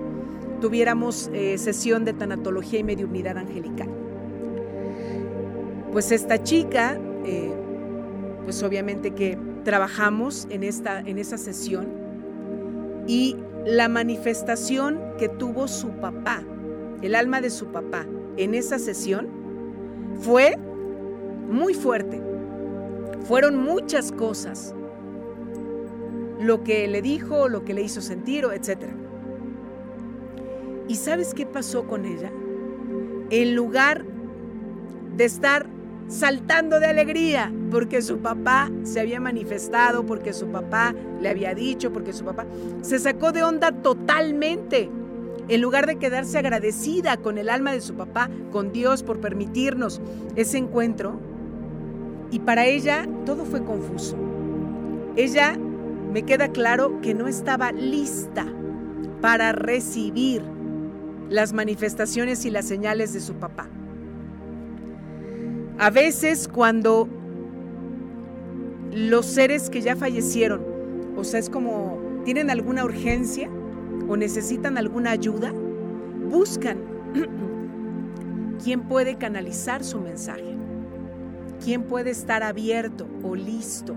tuviéramos 0.60 1.30
eh, 1.32 1.56
sesión 1.56 2.04
de 2.04 2.12
tanatología 2.12 2.80
y 2.80 2.84
mediunidad 2.84 3.38
angelical. 3.38 3.88
Pues 5.92 6.10
esta 6.10 6.42
chica 6.42 6.98
eh, 7.24 7.52
pues 8.42 8.60
obviamente 8.64 9.12
que 9.12 9.38
trabajamos 9.62 10.48
en 10.50 10.64
esta, 10.64 10.98
en 10.98 11.18
esa 11.18 11.38
sesión 11.38 12.09
y 13.06 13.36
la 13.66 13.88
manifestación 13.88 15.00
que 15.18 15.28
tuvo 15.28 15.68
su 15.68 15.90
papá, 16.00 16.42
el 17.02 17.14
alma 17.14 17.40
de 17.40 17.50
su 17.50 17.66
papá 17.66 18.06
en 18.36 18.54
esa 18.54 18.78
sesión 18.78 19.28
fue 20.20 20.56
muy 21.48 21.74
fuerte. 21.74 22.22
Fueron 23.24 23.56
muchas 23.62 24.12
cosas. 24.12 24.74
Lo 26.40 26.64
que 26.64 26.88
le 26.88 27.02
dijo, 27.02 27.48
lo 27.48 27.64
que 27.64 27.74
le 27.74 27.82
hizo 27.82 28.00
sentir, 28.00 28.44
etc. 28.44 28.86
¿Y 30.88 30.94
sabes 30.94 31.34
qué 31.34 31.44
pasó 31.44 31.86
con 31.86 32.06
ella? 32.06 32.32
En 33.30 33.54
lugar 33.54 34.04
de 35.16 35.24
estar 35.24 35.66
saltando 36.10 36.80
de 36.80 36.86
alegría 36.86 37.52
porque 37.70 38.02
su 38.02 38.18
papá 38.18 38.68
se 38.82 39.00
había 39.00 39.20
manifestado, 39.20 40.04
porque 40.04 40.32
su 40.32 40.48
papá 40.48 40.94
le 41.20 41.28
había 41.28 41.54
dicho, 41.54 41.92
porque 41.92 42.12
su 42.12 42.24
papá 42.24 42.44
se 42.82 42.98
sacó 42.98 43.32
de 43.32 43.44
onda 43.44 43.70
totalmente. 43.72 44.90
En 45.48 45.60
lugar 45.60 45.86
de 45.86 45.96
quedarse 45.96 46.38
agradecida 46.38 47.16
con 47.16 47.38
el 47.38 47.48
alma 47.48 47.72
de 47.72 47.80
su 47.80 47.94
papá, 47.94 48.28
con 48.50 48.72
Dios 48.72 49.02
por 49.02 49.20
permitirnos 49.20 50.00
ese 50.36 50.58
encuentro, 50.58 51.18
y 52.30 52.40
para 52.40 52.66
ella 52.66 53.08
todo 53.24 53.44
fue 53.44 53.64
confuso. 53.64 54.16
Ella 55.16 55.56
me 56.12 56.24
queda 56.24 56.48
claro 56.48 57.00
que 57.00 57.14
no 57.14 57.26
estaba 57.26 57.72
lista 57.72 58.46
para 59.20 59.52
recibir 59.52 60.42
las 61.28 61.52
manifestaciones 61.52 62.44
y 62.44 62.50
las 62.50 62.66
señales 62.66 63.12
de 63.12 63.20
su 63.20 63.34
papá. 63.34 63.68
A 65.80 65.88
veces 65.88 66.46
cuando 66.46 67.08
los 68.92 69.24
seres 69.24 69.70
que 69.70 69.80
ya 69.80 69.96
fallecieron, 69.96 70.60
o 71.16 71.24
sea, 71.24 71.40
es 71.40 71.48
como 71.48 71.98
tienen 72.26 72.50
alguna 72.50 72.84
urgencia 72.84 73.48
o 74.06 74.14
necesitan 74.14 74.76
alguna 74.76 75.12
ayuda, 75.12 75.54
buscan 76.28 76.76
quién 78.62 78.82
puede 78.82 79.16
canalizar 79.16 79.82
su 79.82 80.00
mensaje, 80.00 80.54
quién 81.64 81.84
puede 81.84 82.10
estar 82.10 82.42
abierto 82.42 83.08
o 83.22 83.34
listo, 83.34 83.96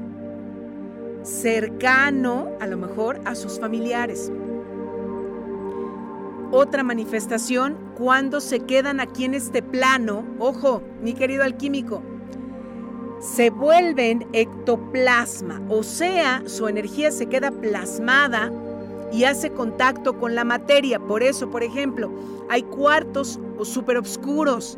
cercano 1.24 2.48
a 2.62 2.68
lo 2.68 2.78
mejor 2.78 3.20
a 3.26 3.36
sus 3.36 3.60
familiares. 3.60 4.32
Otra 6.56 6.84
manifestación 6.84 7.80
cuando 7.98 8.40
se 8.40 8.60
quedan 8.60 9.00
aquí 9.00 9.26
en 9.26 9.34
este 9.34 9.64
plano, 9.64 10.24
ojo, 10.38 10.84
mi 11.02 11.14
querido 11.14 11.44
alquímico, 11.44 12.04
se 13.20 13.50
vuelven 13.50 14.28
ectoplasma, 14.34 15.64
o 15.68 15.82
sea, 15.82 16.44
su 16.46 16.68
energía 16.68 17.10
se 17.10 17.26
queda 17.26 17.50
plasmada 17.50 18.52
y 19.12 19.24
hace 19.24 19.50
contacto 19.50 20.20
con 20.20 20.36
la 20.36 20.44
materia. 20.44 21.00
Por 21.00 21.24
eso, 21.24 21.50
por 21.50 21.64
ejemplo, 21.64 22.12
hay 22.52 22.62
cuartos 22.62 23.40
súper 23.64 23.98
oscuros 23.98 24.78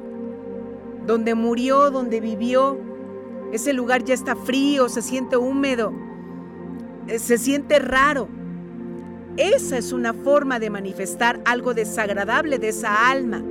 donde 1.06 1.36
murió, 1.36 1.92
donde 1.92 2.22
vivió. 2.22 2.80
Ese 3.52 3.74
lugar 3.74 4.06
ya 4.06 4.14
está 4.14 4.38
frío, 4.38 4.88
se 4.88 5.02
siente 5.02 5.36
húmedo, 5.36 5.92
eh, 7.08 7.20
se 7.20 7.38
siente 7.38 7.80
raro. 7.80 8.30
Esa 9.38 9.78
es 9.78 9.92
una 9.92 10.14
forma 10.14 10.60
de 10.60 10.70
manifestar 10.70 11.42
algo 11.44 11.74
desagradable 11.74 12.58
de 12.58 12.70
esa 12.70 13.10
alma. 13.10 13.44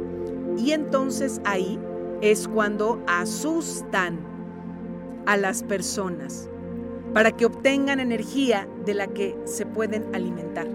Y 0.56 0.72
entonces 0.72 1.42
ahí 1.44 1.78
es 2.22 2.48
cuando 2.48 3.02
asustan 3.06 4.18
a 5.26 5.36
las 5.36 5.62
personas 5.62 6.48
para 7.12 7.32
que 7.32 7.44
obtengan 7.44 8.00
energía 8.00 8.66
de 8.86 8.94
la 8.94 9.08
que 9.08 9.36
se 9.44 9.66
pueden 9.66 10.14
alimentar. 10.14 10.66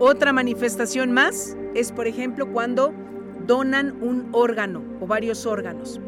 Otra 0.00 0.32
manifestación 0.32 1.12
más 1.12 1.56
es, 1.74 1.92
por 1.92 2.06
ejemplo, 2.06 2.50
cuando 2.50 2.94
donan 3.46 4.02
un 4.02 4.30
órgano 4.32 4.82
o 5.00 5.06
varios 5.06 5.44
órganos. 5.44 6.00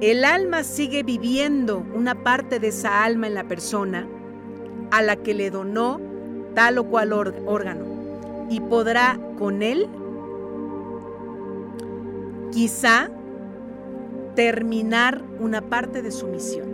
El 0.00 0.24
alma 0.24 0.64
sigue 0.64 1.02
viviendo 1.02 1.84
una 1.94 2.22
parte 2.22 2.60
de 2.60 2.68
esa 2.68 3.04
alma 3.04 3.26
en 3.26 3.34
la 3.34 3.44
persona 3.44 4.06
a 4.94 5.02
la 5.02 5.16
que 5.16 5.34
le 5.34 5.50
donó 5.50 6.00
tal 6.54 6.78
o 6.78 6.84
cual 6.84 7.12
órgano 7.12 7.84
y 8.48 8.60
podrá 8.60 9.18
con 9.36 9.60
él 9.60 9.88
quizá 12.52 13.10
terminar 14.36 15.20
una 15.40 15.62
parte 15.62 16.00
de 16.00 16.12
su 16.12 16.28
misión. 16.28 16.68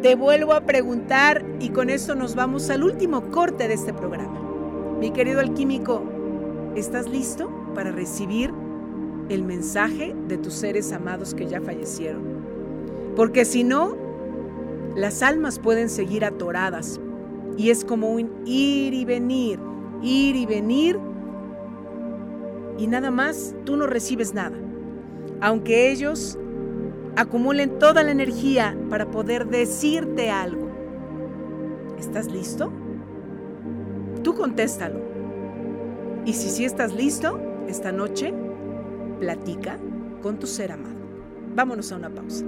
Te 0.00 0.14
vuelvo 0.14 0.54
a 0.54 0.62
preguntar 0.62 1.44
y 1.60 1.68
con 1.68 1.90
esto 1.90 2.14
nos 2.14 2.34
vamos 2.34 2.70
al 2.70 2.84
último 2.84 3.30
corte 3.30 3.68
de 3.68 3.74
este 3.74 3.92
programa. 3.92 4.40
Mi 4.98 5.10
querido 5.10 5.40
alquímico, 5.40 6.02
¿estás 6.74 7.06
listo 7.06 7.50
para 7.74 7.92
recibir 7.92 8.50
el 9.28 9.44
mensaje 9.44 10.16
de 10.26 10.38
tus 10.38 10.54
seres 10.54 10.90
amados 10.92 11.34
que 11.34 11.46
ya 11.46 11.60
fallecieron? 11.60 12.22
Porque 13.14 13.44
si 13.44 13.62
no, 13.62 13.99
las 14.96 15.22
almas 15.22 15.58
pueden 15.58 15.88
seguir 15.88 16.24
atoradas 16.24 17.00
y 17.56 17.70
es 17.70 17.84
como 17.84 18.10
un 18.10 18.30
ir 18.46 18.94
y 18.94 19.04
venir, 19.04 19.60
ir 20.02 20.36
y 20.36 20.46
venir 20.46 20.98
y 22.78 22.86
nada 22.86 23.10
más 23.10 23.54
tú 23.64 23.76
no 23.76 23.86
recibes 23.86 24.32
nada. 24.32 24.56
Aunque 25.40 25.90
ellos 25.90 26.38
acumulen 27.16 27.78
toda 27.78 28.02
la 28.02 28.10
energía 28.10 28.76
para 28.88 29.10
poder 29.10 29.46
decirte 29.46 30.30
algo. 30.30 30.70
¿Estás 31.98 32.26
listo? 32.30 32.72
Tú 34.22 34.34
contéstalo. 34.34 35.00
Y 36.24 36.32
si 36.32 36.48
sí 36.50 36.64
estás 36.64 36.94
listo, 36.94 37.38
esta 37.68 37.92
noche, 37.92 38.32
platica 39.18 39.78
con 40.22 40.38
tu 40.38 40.46
ser 40.46 40.72
amado. 40.72 40.96
Vámonos 41.54 41.92
a 41.92 41.96
una 41.96 42.10
pausa. 42.10 42.44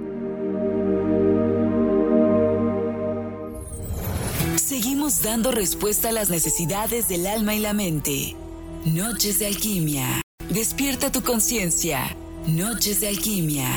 Seguimos 4.73 5.21
dando 5.21 5.51
respuesta 5.51 6.09
a 6.09 6.11
las 6.11 6.31
necesidades 6.31 7.07
del 7.07 7.27
alma 7.27 7.53
y 7.53 7.59
la 7.59 7.73
mente. 7.73 8.35
Noches 8.85 9.37
de 9.37 9.45
alquimia. 9.45 10.23
Despierta 10.49 11.11
tu 11.11 11.21
conciencia. 11.21 12.17
Noches 12.47 12.99
de 12.99 13.09
alquimia. 13.09 13.67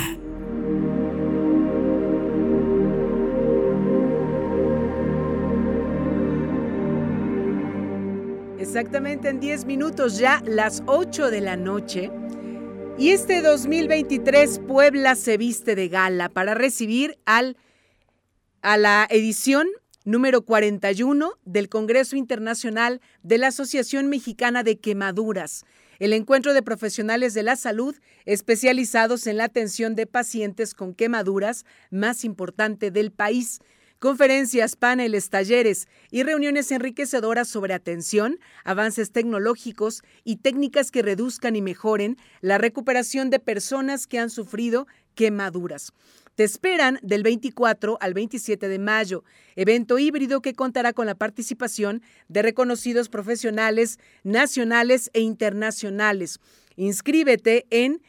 Exactamente 8.58 9.28
en 9.28 9.38
10 9.38 9.66
minutos 9.66 10.16
ya, 10.16 10.42
las 10.46 10.82
8 10.86 11.30
de 11.30 11.42
la 11.42 11.58
noche. 11.58 12.10
Y 12.96 13.10
este 13.10 13.42
2023 13.42 14.60
Puebla 14.60 15.14
se 15.14 15.36
viste 15.36 15.74
de 15.74 15.88
gala 15.88 16.30
para 16.30 16.54
recibir 16.54 17.18
al, 17.26 17.58
a 18.62 18.78
la 18.78 19.06
edición 19.10 19.66
número 20.06 20.40
41 20.42 21.32
del 21.44 21.68
Congreso 21.68 22.16
Internacional 22.16 23.02
de 23.22 23.36
la 23.36 23.48
Asociación 23.48 24.06
Mexicana 24.06 24.62
de 24.62 24.78
Quemaduras 24.78 25.66
el 25.98 26.12
encuentro 26.12 26.54
de 26.54 26.62
profesionales 26.62 27.34
de 27.34 27.42
la 27.42 27.56
salud 27.56 27.96
especializados 28.24 29.26
en 29.26 29.38
la 29.38 29.44
atención 29.44 29.94
de 29.94 30.06
pacientes 30.06 30.74
con 30.74 30.94
quemaduras 30.94 31.64
más 31.90 32.24
importante 32.24 32.90
del 32.90 33.12
país. 33.12 33.60
Conferencias, 33.98 34.76
paneles, 34.76 35.30
talleres 35.30 35.88
y 36.10 36.22
reuniones 36.22 36.70
enriquecedoras 36.70 37.48
sobre 37.48 37.72
atención, 37.72 38.38
avances 38.62 39.10
tecnológicos 39.10 40.02
y 40.22 40.36
técnicas 40.36 40.90
que 40.90 41.00
reduzcan 41.00 41.56
y 41.56 41.62
mejoren 41.62 42.18
la 42.42 42.58
recuperación 42.58 43.30
de 43.30 43.38
personas 43.38 44.06
que 44.06 44.18
han 44.18 44.28
sufrido 44.28 44.86
quemaduras. 45.14 45.94
Te 46.34 46.44
esperan 46.44 46.98
del 47.02 47.22
24 47.22 47.96
al 47.98 48.12
27 48.12 48.68
de 48.68 48.78
mayo, 48.78 49.24
evento 49.54 49.98
híbrido 49.98 50.42
que 50.42 50.52
contará 50.52 50.92
con 50.92 51.06
la 51.06 51.14
participación 51.14 52.02
de 52.28 52.42
reconocidos 52.42 53.08
profesionales 53.08 53.98
nacionales 54.24 55.10
e 55.14 55.20
internacionales. 55.20 56.38
Inscríbete 56.76 57.66
en 57.70 58.02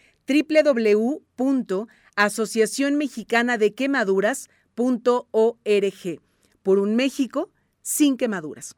por 6.64 6.80
un 6.80 6.96
México 6.96 7.50
sin 7.82 8.18
quemaduras. 8.18 8.76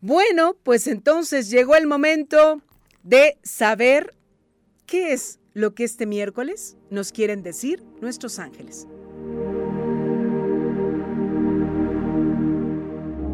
Bueno, 0.00 0.56
pues 0.62 0.86
entonces 0.86 1.50
llegó 1.50 1.74
el 1.74 1.86
momento 1.86 2.62
de 3.02 3.38
saber 3.42 4.14
qué 4.86 5.12
es 5.12 5.40
lo 5.54 5.74
que 5.74 5.84
este 5.84 6.06
miércoles 6.06 6.76
nos 6.90 7.10
quieren 7.10 7.42
decir 7.42 7.82
nuestros 8.00 8.38
ángeles. 8.38 8.86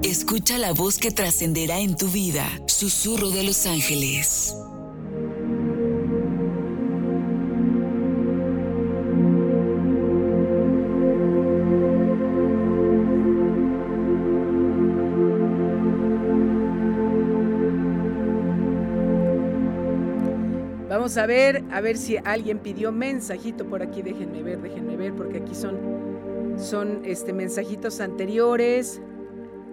Escucha 0.02 0.58
la 0.58 0.72
voz 0.72 0.98
que 0.98 1.10
trascenderá 1.10 1.80
en 1.80 1.96
tu 1.96 2.08
vida, 2.08 2.46
susurro 2.66 3.30
de 3.30 3.42
los 3.42 3.66
ángeles. 3.66 4.54
A 21.04 21.26
ver, 21.26 21.62
a 21.70 21.82
ver 21.82 21.98
si 21.98 22.16
alguien 22.16 22.60
pidió 22.60 22.90
mensajito 22.90 23.66
por 23.66 23.82
aquí. 23.82 24.00
Déjenme 24.00 24.42
ver, 24.42 24.62
déjenme 24.62 24.96
ver, 24.96 25.12
porque 25.12 25.36
aquí 25.36 25.54
son, 25.54 25.76
son 26.56 27.02
este, 27.04 27.34
mensajitos 27.34 28.00
anteriores 28.00 29.02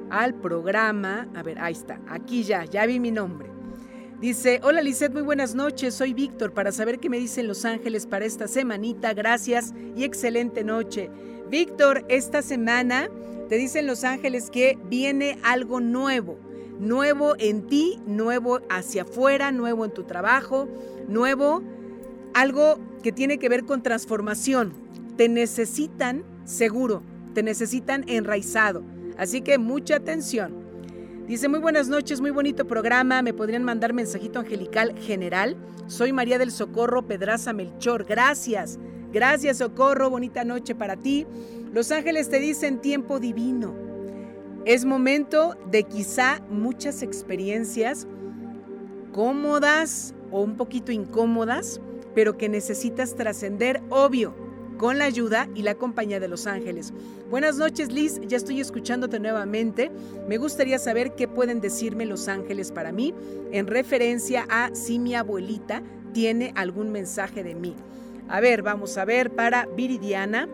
al 0.09 0.33
programa. 0.33 1.29
A 1.33 1.41
ver, 1.41 1.57
ahí 1.59 1.71
está, 1.71 2.01
aquí 2.09 2.43
ya, 2.43 2.65
ya 2.65 2.85
vi 2.85 2.99
mi 2.99 3.11
nombre. 3.11 3.49
Dice, 4.19 4.59
hola 4.61 4.81
Lizeth, 4.81 5.13
muy 5.13 5.21
buenas 5.21 5.55
noches, 5.55 5.95
soy 5.95 6.13
Víctor, 6.13 6.51
para 6.51 6.73
saber 6.73 6.99
qué 6.99 7.09
me 7.09 7.17
dicen 7.17 7.47
Los 7.47 7.63
Ángeles 7.63 8.07
para 8.07 8.25
esta 8.25 8.49
semanita, 8.49 9.13
gracias 9.13 9.73
y 9.95 10.03
excelente 10.03 10.65
noche. 10.65 11.09
Víctor, 11.49 12.03
esta 12.09 12.41
semana 12.41 13.07
te 13.47 13.55
dicen 13.55 13.87
Los 13.87 14.03
Ángeles 14.03 14.51
que 14.51 14.77
viene 14.89 15.39
algo 15.43 15.79
nuevo 15.79 16.37
nuevo 16.81 17.35
en 17.37 17.67
ti, 17.67 17.99
nuevo 18.07 18.59
hacia 18.69 19.03
afuera, 19.03 19.51
nuevo 19.51 19.85
en 19.85 19.91
tu 19.91 20.03
trabajo, 20.03 20.67
nuevo, 21.07 21.61
algo 22.33 22.79
que 23.03 23.11
tiene 23.11 23.37
que 23.37 23.49
ver 23.49 23.65
con 23.65 23.83
transformación. 23.83 24.73
Te 25.15 25.29
necesitan 25.29 26.23
seguro, 26.43 27.03
te 27.35 27.43
necesitan 27.43 28.03
enraizado. 28.07 28.83
Así 29.17 29.41
que 29.41 29.59
mucha 29.59 29.97
atención. 29.97 30.59
Dice, 31.27 31.47
muy 31.47 31.59
buenas 31.59 31.87
noches, 31.87 32.19
muy 32.19 32.31
bonito 32.31 32.65
programa. 32.65 33.21
Me 33.21 33.33
podrían 33.33 33.63
mandar 33.63 33.93
mensajito 33.93 34.39
angelical 34.39 34.97
general. 34.97 35.55
Soy 35.85 36.11
María 36.11 36.39
del 36.39 36.51
Socorro 36.51 37.05
Pedraza 37.05 37.53
Melchor. 37.53 38.05
Gracias. 38.05 38.79
Gracias, 39.13 39.59
Socorro. 39.59 40.09
Bonita 40.09 40.43
noche 40.43 40.73
para 40.73 40.97
ti. 40.97 41.27
Los 41.71 41.91
ángeles 41.91 42.29
te 42.29 42.39
dicen 42.39 42.79
tiempo 42.81 43.19
divino. 43.19 43.90
Es 44.65 44.85
momento 44.85 45.55
de 45.71 45.83
quizá 45.83 46.39
muchas 46.51 47.01
experiencias 47.01 48.07
cómodas 49.11 50.13
o 50.29 50.41
un 50.41 50.55
poquito 50.55 50.91
incómodas, 50.91 51.81
pero 52.13 52.37
que 52.37 52.47
necesitas 52.47 53.15
trascender, 53.15 53.81
obvio, 53.89 54.35
con 54.77 54.99
la 54.99 55.05
ayuda 55.05 55.49
y 55.55 55.63
la 55.63 55.73
compañía 55.75 56.19
de 56.19 56.27
los 56.27 56.45
ángeles. 56.45 56.93
Buenas 57.31 57.57
noches 57.57 57.91
Liz, 57.91 58.21
ya 58.27 58.37
estoy 58.37 58.59
escuchándote 58.59 59.19
nuevamente. 59.19 59.91
Me 60.27 60.37
gustaría 60.37 60.77
saber 60.77 61.15
qué 61.15 61.27
pueden 61.27 61.59
decirme 61.59 62.05
los 62.05 62.27
ángeles 62.27 62.71
para 62.71 62.91
mí 62.91 63.15
en 63.51 63.65
referencia 63.65 64.45
a 64.49 64.69
si 64.75 64.99
mi 64.99 65.15
abuelita 65.15 65.81
tiene 66.13 66.53
algún 66.55 66.91
mensaje 66.91 67.43
de 67.43 67.55
mí. 67.55 67.75
A 68.27 68.39
ver, 68.41 68.61
vamos 68.61 68.97
a 68.97 69.05
ver 69.05 69.31
para 69.31 69.65
Viridiana. 69.65 70.47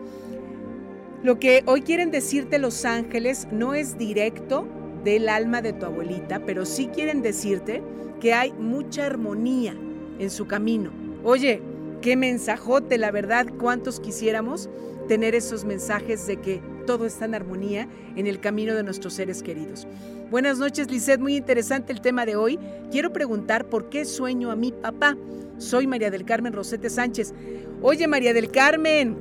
Lo 1.22 1.40
que 1.40 1.64
hoy 1.66 1.82
quieren 1.82 2.12
decirte 2.12 2.58
los 2.58 2.84
ángeles 2.84 3.48
no 3.50 3.74
es 3.74 3.98
directo 3.98 4.68
del 5.02 5.28
alma 5.28 5.62
de 5.62 5.72
tu 5.72 5.86
abuelita, 5.86 6.40
pero 6.46 6.64
sí 6.64 6.88
quieren 6.94 7.22
decirte 7.22 7.82
que 8.20 8.34
hay 8.34 8.52
mucha 8.52 9.06
armonía 9.06 9.76
en 10.20 10.30
su 10.30 10.46
camino. 10.46 10.92
Oye, 11.24 11.60
qué 12.02 12.16
mensajote, 12.16 12.98
la 12.98 13.10
verdad, 13.10 13.46
cuántos 13.58 13.98
quisiéramos 13.98 14.70
tener 15.08 15.34
esos 15.34 15.64
mensajes 15.64 16.26
de 16.28 16.36
que 16.36 16.60
todo 16.86 17.04
está 17.04 17.24
en 17.24 17.34
armonía 17.34 17.88
en 18.14 18.28
el 18.28 18.40
camino 18.40 18.74
de 18.74 18.84
nuestros 18.84 19.14
seres 19.14 19.42
queridos. 19.42 19.88
Buenas 20.30 20.58
noches, 20.58 20.90
Lisette, 20.90 21.20
muy 21.20 21.36
interesante 21.36 21.92
el 21.92 22.00
tema 22.00 22.26
de 22.26 22.36
hoy. 22.36 22.58
Quiero 22.92 23.12
preguntar 23.12 23.66
por 23.66 23.88
qué 23.88 24.04
sueño 24.04 24.50
a 24.50 24.56
mi 24.56 24.70
papá. 24.70 25.16
Soy 25.56 25.86
María 25.86 26.10
del 26.10 26.24
Carmen 26.24 26.52
Rosete 26.52 26.90
Sánchez. 26.90 27.34
Oye, 27.82 28.06
María 28.06 28.32
del 28.32 28.50
Carmen, 28.50 29.16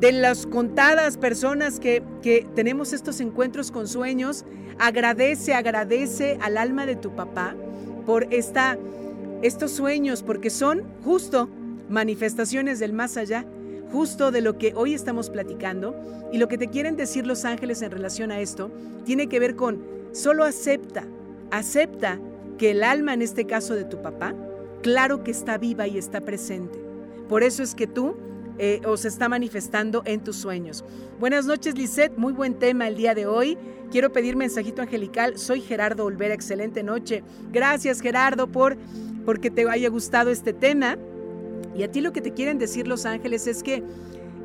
de 0.00 0.12
las 0.12 0.46
contadas 0.46 1.16
personas 1.16 1.80
que, 1.80 2.02
que 2.22 2.46
tenemos 2.54 2.92
estos 2.92 3.20
encuentros 3.20 3.70
con 3.70 3.88
sueños, 3.88 4.44
agradece, 4.78 5.54
agradece 5.54 6.38
al 6.40 6.58
alma 6.58 6.86
de 6.86 6.96
tu 6.96 7.14
papá 7.14 7.54
por 8.04 8.32
esta, 8.32 8.78
estos 9.42 9.72
sueños, 9.72 10.22
porque 10.22 10.50
son 10.50 10.84
justo 11.04 11.48
manifestaciones 11.88 12.78
del 12.78 12.92
más 12.92 13.16
allá, 13.16 13.44
justo 13.90 14.30
de 14.30 14.40
lo 14.40 14.58
que 14.58 14.72
hoy 14.74 14.94
estamos 14.94 15.30
platicando. 15.30 15.94
Y 16.32 16.38
lo 16.38 16.48
que 16.48 16.58
te 16.58 16.68
quieren 16.68 16.96
decir 16.96 17.26
los 17.26 17.44
ángeles 17.44 17.82
en 17.82 17.90
relación 17.90 18.30
a 18.30 18.40
esto 18.40 18.70
tiene 19.04 19.28
que 19.28 19.38
ver 19.38 19.56
con, 19.56 19.82
solo 20.12 20.44
acepta, 20.44 21.04
acepta 21.50 22.18
que 22.58 22.72
el 22.72 22.82
alma, 22.82 23.14
en 23.14 23.22
este 23.22 23.46
caso 23.46 23.74
de 23.74 23.84
tu 23.84 24.02
papá, 24.02 24.34
claro 24.82 25.22
que 25.22 25.30
está 25.30 25.58
viva 25.58 25.86
y 25.86 25.98
está 25.98 26.20
presente. 26.20 26.78
Por 27.28 27.42
eso 27.42 27.62
es 27.62 27.74
que 27.74 27.86
tú 27.86 28.16
eh, 28.58 28.80
os 28.86 29.04
está 29.04 29.28
manifestando 29.28 30.02
en 30.04 30.20
tus 30.22 30.36
sueños. 30.36 30.84
Buenas 31.18 31.46
noches, 31.46 31.76
Lisette. 31.76 32.16
Muy 32.16 32.32
buen 32.32 32.54
tema 32.54 32.88
el 32.88 32.96
día 32.96 33.14
de 33.14 33.26
hoy. 33.26 33.56
Quiero 33.90 34.12
pedir 34.12 34.36
mensajito 34.36 34.82
angelical. 34.82 35.38
Soy 35.38 35.60
Gerardo 35.60 36.04
Olvera. 36.04 36.34
Excelente 36.34 36.82
noche. 36.82 37.22
Gracias, 37.52 38.00
Gerardo, 38.00 38.46
por 38.46 38.76
porque 39.24 39.50
te 39.50 39.68
haya 39.68 39.88
gustado 39.88 40.30
este 40.30 40.52
tema. 40.52 40.96
Y 41.76 41.82
a 41.82 41.90
ti 41.90 42.00
lo 42.00 42.12
que 42.12 42.20
te 42.20 42.32
quieren 42.32 42.58
decir 42.58 42.88
los 42.88 43.04
ángeles 43.04 43.46
es 43.46 43.62
que 43.62 43.82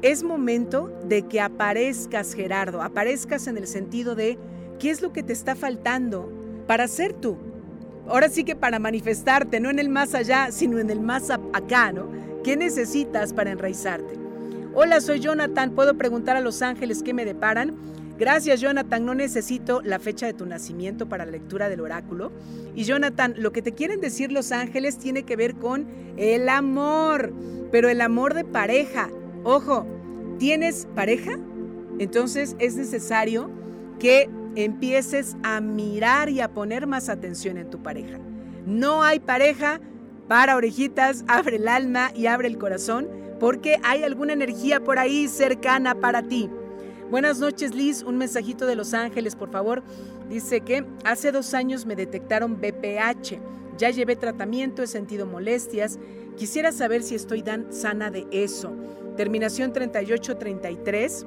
es 0.02 0.24
momento 0.24 0.92
de 1.08 1.24
que 1.28 1.40
aparezcas, 1.40 2.34
Gerardo. 2.34 2.82
Aparezcas 2.82 3.48
en 3.48 3.58
el 3.58 3.68
sentido 3.68 4.16
de 4.16 4.38
qué 4.80 4.90
es 4.90 5.02
lo 5.02 5.14
que 5.14 5.24
te 5.24 5.32
está 5.32 5.56
faltando 5.56 6.32
para 6.68 6.88
ser 6.88 7.14
tú. 7.14 7.38
Ahora 8.08 8.30
sí 8.30 8.44
que 8.44 8.56
para 8.56 8.80
manifestarte, 8.80 9.60
no 9.60 9.70
en 9.70 9.80
el 9.80 9.90
más 9.90 10.16
allá, 10.16 10.52
sino 10.52 10.80
en 10.80 10.90
el 10.90 11.00
más 11.00 11.30
acá, 11.30 11.92
¿no? 11.92 12.10
¿Qué 12.44 12.58
necesitas 12.58 13.34
para 13.34 13.52
enraizarte? 13.52 14.16
Hola, 14.74 15.00
soy 15.00 15.20
Jonathan. 15.20 15.72
¿Puedo 15.72 15.96
preguntar 15.96 16.36
a 16.36 16.42
los 16.42 16.64
ángeles 16.64 17.04
qué 17.04 17.14
me 17.14 17.24
deparan? 17.24 17.76
Gracias, 18.18 18.62
Jonathan. 18.62 19.06
No 19.06 19.14
necesito 19.14 19.82
la 19.84 20.00
fecha 20.00 20.26
de 20.26 20.34
tu 20.34 20.48
nacimiento 20.48 21.08
para 21.08 21.26
la 21.26 21.32
lectura 21.34 21.70
del 21.70 21.82
oráculo. 21.82 22.32
Y 22.74 22.84
Jonathan, 22.86 23.36
lo 23.38 23.52
que 23.52 23.62
te 23.62 23.74
quieren 23.74 24.02
decir 24.02 24.32
los 24.32 24.52
ángeles 24.52 24.98
tiene 24.98 25.22
que 25.24 25.36
ver 25.36 25.54
con 25.56 25.86
el 26.18 26.50
amor, 26.50 27.32
pero 27.72 27.90
el 27.90 28.02
amor 28.02 28.34
de 28.34 28.44
pareja. 28.44 29.10
Ojo, 29.44 29.86
¿tienes 30.40 30.88
pareja? 30.96 31.38
Entonces 32.00 32.56
es 32.58 32.76
necesario 32.76 33.52
que 34.00 34.30
empieces 34.56 35.38
a 35.44 35.62
mirar 35.62 36.30
y 36.30 36.42
a 36.42 36.54
poner 36.54 36.88
más 36.88 37.08
atención 37.08 37.58
en 37.58 37.70
tu 37.70 37.84
pareja. 37.84 38.18
No 38.66 39.04
hay 39.04 39.20
pareja, 39.20 39.80
para 40.32 40.56
orejitas, 40.56 41.26
abre 41.28 41.58
el 41.58 41.68
alma 41.68 42.14
y 42.16 42.28
abre 42.28 42.48
el 42.48 42.58
corazón 42.58 43.10
porque 43.38 43.82
hay 43.84 44.04
alguna 44.04 44.32
energía 44.32 44.80
por 44.80 44.98
ahí 44.98 45.28
cercana 45.28 45.96
para 45.96 46.24
ti. 46.24 46.50
Buenas 47.10 47.40
noches 47.40 47.76
Liz, 47.76 48.02
un 48.02 48.18
mensajito 48.18 48.66
de 48.66 48.78
Los 48.78 48.94
Ángeles 48.94 49.36
por 49.36 49.52
favor. 49.52 49.84
Dice 50.30 50.62
que 50.62 50.86
hace 51.04 51.34
dos 51.34 51.54
años 51.54 51.86
me 51.86 51.98
detectaron 51.98 52.62
BPH, 52.62 53.42
ya 53.78 53.90
llevé 53.90 54.16
tratamiento, 54.16 54.82
he 54.82 54.88
sentido 54.88 55.26
molestias, 55.26 56.00
quisiera 56.38 56.72
saber 56.72 57.04
si 57.04 57.16
estoy 57.16 57.44
tan 57.44 57.74
sana 57.74 58.10
de 58.10 58.26
eso. 58.32 58.72
Terminación 59.18 59.74
3833. 59.74 61.26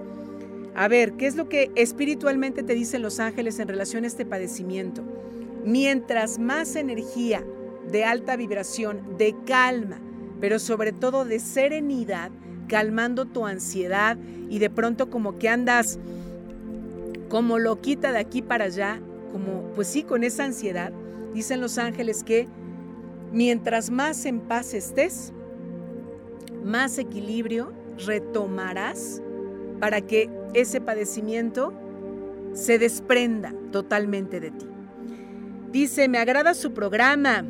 A 0.75 0.89
ver, 0.89 1.13
¿qué 1.19 1.27
es 1.27 1.37
lo 1.37 1.51
que 1.51 1.71
espiritualmente 1.75 2.63
te 2.63 2.73
dicen 2.73 3.03
los 3.03 3.21
ángeles 3.21 3.59
en 3.59 3.69
relación 3.69 4.05
a 4.05 4.07
este 4.07 4.25
padecimiento? 4.25 5.03
Mientras 5.63 6.39
más 6.39 6.75
energía 6.75 7.45
de 7.91 8.05
alta 8.05 8.37
vibración, 8.37 9.17
de 9.19 9.35
calma, 9.47 10.01
pero 10.41 10.59
sobre 10.59 10.93
todo 10.93 11.25
de 11.25 11.39
serenidad, 11.39 12.31
calmando 12.69 13.27
tu 13.27 13.47
ansiedad 13.47 14.17
y 14.49 14.59
de 14.59 14.71
pronto 14.71 15.11
como 15.11 15.39
que 15.39 15.49
andas 15.49 15.99
como 17.29 17.59
loquita 17.59 18.13
de 18.13 18.19
aquí 18.19 18.43
para 18.43 18.67
allá, 18.67 19.01
como 19.33 19.73
pues 19.75 19.89
sí, 19.89 20.03
con 20.03 20.25
esa 20.25 20.45
ansiedad, 20.45 20.93
dicen 21.33 21.61
los 21.61 21.79
ángeles 21.79 22.23
que 22.23 22.49
mientras 23.33 23.91
más 23.91 24.25
en 24.25 24.41
paz 24.41 24.75
estés, 24.75 25.33
más 26.63 26.99
equilibrio 26.99 27.73
retomarás 28.07 29.23
para 29.81 30.01
que 30.01 30.31
ese 30.55 30.81
padecimiento 30.81 31.73
se 32.53 32.79
desprenda 32.79 33.53
totalmente 33.73 34.41
de 34.41 34.51
ti. 34.53 34.67
Dice, 35.73 36.09
me 36.09 36.19
agrada 36.19 36.55
su 36.55 36.73
programa, 36.73 37.45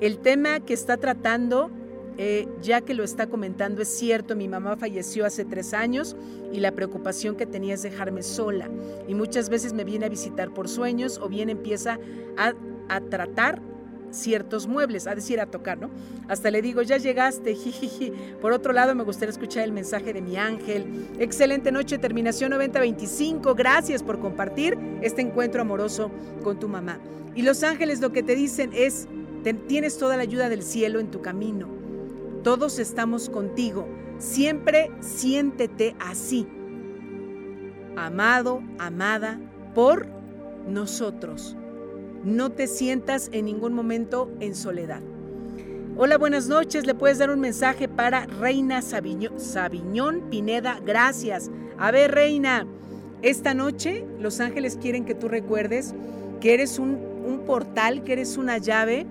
el 0.00 0.18
tema 0.18 0.60
que 0.60 0.74
está 0.74 0.96
tratando, 0.96 1.70
eh, 2.18 2.48
ya 2.62 2.80
que 2.80 2.94
lo 2.94 3.04
está 3.04 3.26
comentando, 3.26 3.82
es 3.82 3.88
cierto, 3.88 4.36
mi 4.36 4.48
mamá 4.48 4.76
falleció 4.76 5.26
hace 5.26 5.44
tres 5.44 5.74
años 5.74 6.16
y 6.52 6.60
la 6.60 6.72
preocupación 6.72 7.36
que 7.36 7.46
tenía 7.46 7.74
es 7.74 7.82
dejarme 7.82 8.22
sola. 8.22 8.70
Y 9.08 9.14
muchas 9.14 9.48
veces 9.48 9.72
me 9.72 9.84
viene 9.84 10.06
a 10.06 10.08
visitar 10.08 10.52
por 10.52 10.68
sueños 10.68 11.18
o 11.18 11.28
bien 11.28 11.50
empieza 11.50 11.98
a, 12.36 12.54
a 12.88 13.00
tratar 13.00 13.60
ciertos 14.10 14.66
muebles, 14.66 15.06
a 15.06 15.14
decir, 15.14 15.40
a 15.40 15.46
tocar, 15.46 15.78
¿no? 15.78 15.90
Hasta 16.28 16.50
le 16.50 16.62
digo, 16.62 16.82
ya 16.82 16.96
llegaste, 16.96 17.54
jijiji. 17.54 18.12
Por 18.40 18.52
otro 18.52 18.72
lado, 18.72 18.94
me 18.94 19.04
gustaría 19.04 19.30
escuchar 19.30 19.64
el 19.64 19.72
mensaje 19.72 20.12
de 20.12 20.22
mi 20.22 20.36
ángel. 20.36 21.08
Excelente 21.18 21.70
noche, 21.72 21.98
terminación 21.98 22.50
9025. 22.50 23.54
Gracias 23.54 24.02
por 24.02 24.18
compartir 24.18 24.76
este 25.02 25.22
encuentro 25.22 25.60
amoroso 25.60 26.10
con 26.42 26.58
tu 26.58 26.68
mamá. 26.68 26.98
Y 27.34 27.42
los 27.42 27.62
ángeles 27.62 28.00
lo 28.00 28.12
que 28.12 28.22
te 28.22 28.34
dicen 28.34 28.70
es, 28.72 29.06
tienes 29.54 29.98
toda 29.98 30.16
la 30.16 30.22
ayuda 30.22 30.48
del 30.48 30.62
cielo 30.62 30.98
en 31.00 31.10
tu 31.10 31.22
camino. 31.22 31.68
Todos 32.42 32.78
estamos 32.78 33.28
contigo. 33.28 33.86
Siempre 34.18 34.90
siéntete 35.00 35.94
así. 35.98 36.46
Amado, 37.96 38.62
amada 38.78 39.40
por 39.74 40.06
nosotros. 40.68 41.56
No 42.24 42.50
te 42.52 42.66
sientas 42.66 43.28
en 43.32 43.44
ningún 43.44 43.72
momento 43.72 44.30
en 44.40 44.54
soledad. 44.54 45.00
Hola, 45.96 46.18
buenas 46.18 46.48
noches. 46.48 46.86
Le 46.86 46.94
puedes 46.94 47.18
dar 47.18 47.30
un 47.30 47.40
mensaje 47.40 47.88
para 47.88 48.26
Reina 48.26 48.82
Sabiñón, 48.82 50.22
Pineda. 50.30 50.80
Gracias. 50.84 51.50
A 51.78 51.90
ver, 51.90 52.12
Reina, 52.12 52.66
esta 53.22 53.54
noche 53.54 54.04
los 54.18 54.40
ángeles 54.40 54.76
quieren 54.80 55.04
que 55.04 55.14
tú 55.14 55.28
recuerdes 55.28 55.94
que 56.40 56.54
eres 56.54 56.78
un 56.78 57.42
portal, 57.46 58.04
que 58.04 58.12
eres 58.12 58.36
una 58.36 58.58
llave 58.58 59.06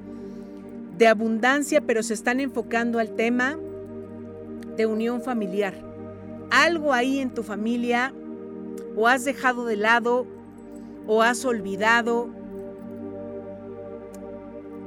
de 0.97 1.07
abundancia, 1.07 1.81
pero 1.81 2.03
se 2.03 2.13
están 2.13 2.39
enfocando 2.39 2.99
al 2.99 3.11
tema 3.15 3.57
de 4.77 4.85
unión 4.85 5.21
familiar. 5.21 5.73
Algo 6.51 6.93
ahí 6.93 7.19
en 7.19 7.33
tu 7.33 7.43
familia 7.43 8.13
o 8.95 9.07
has 9.07 9.25
dejado 9.25 9.65
de 9.65 9.75
lado 9.75 10.25
o 11.07 11.21
has 11.21 11.43
olvidado 11.45 12.29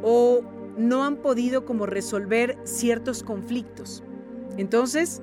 o 0.02 0.42
no 0.76 1.04
han 1.04 1.16
podido 1.16 1.64
como 1.64 1.86
resolver 1.86 2.56
ciertos 2.64 3.22
conflictos. 3.22 4.02
Entonces, 4.56 5.20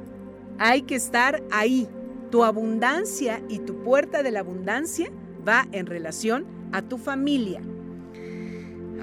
hay 0.59 0.83
que 0.83 0.95
estar 0.95 1.41
ahí. 1.51 1.87
Tu 2.29 2.43
abundancia 2.43 3.41
y 3.47 3.59
tu 3.59 3.81
puerta 3.83 4.23
de 4.23 4.31
la 4.31 4.41
abundancia 4.41 5.09
va 5.47 5.67
en 5.71 5.85
relación 5.85 6.45
a 6.73 6.81
tu 6.81 6.97
familia. 6.97 7.61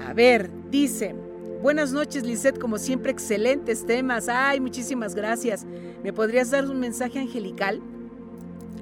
A 0.07 0.13
ver, 0.13 0.51
dice, 0.69 1.15
Buenas 1.63 1.93
noches, 1.93 2.25
Lisette, 2.25 2.59
como 2.59 2.77
siempre, 2.77 3.09
excelentes 3.09 3.85
temas. 3.85 4.27
Ay, 4.27 4.59
muchísimas 4.59 5.15
gracias. 5.15 5.65
¿Me 6.03 6.11
podrías 6.11 6.51
dar 6.51 6.69
un 6.69 6.77
mensaje 6.77 7.19
angelical 7.19 7.79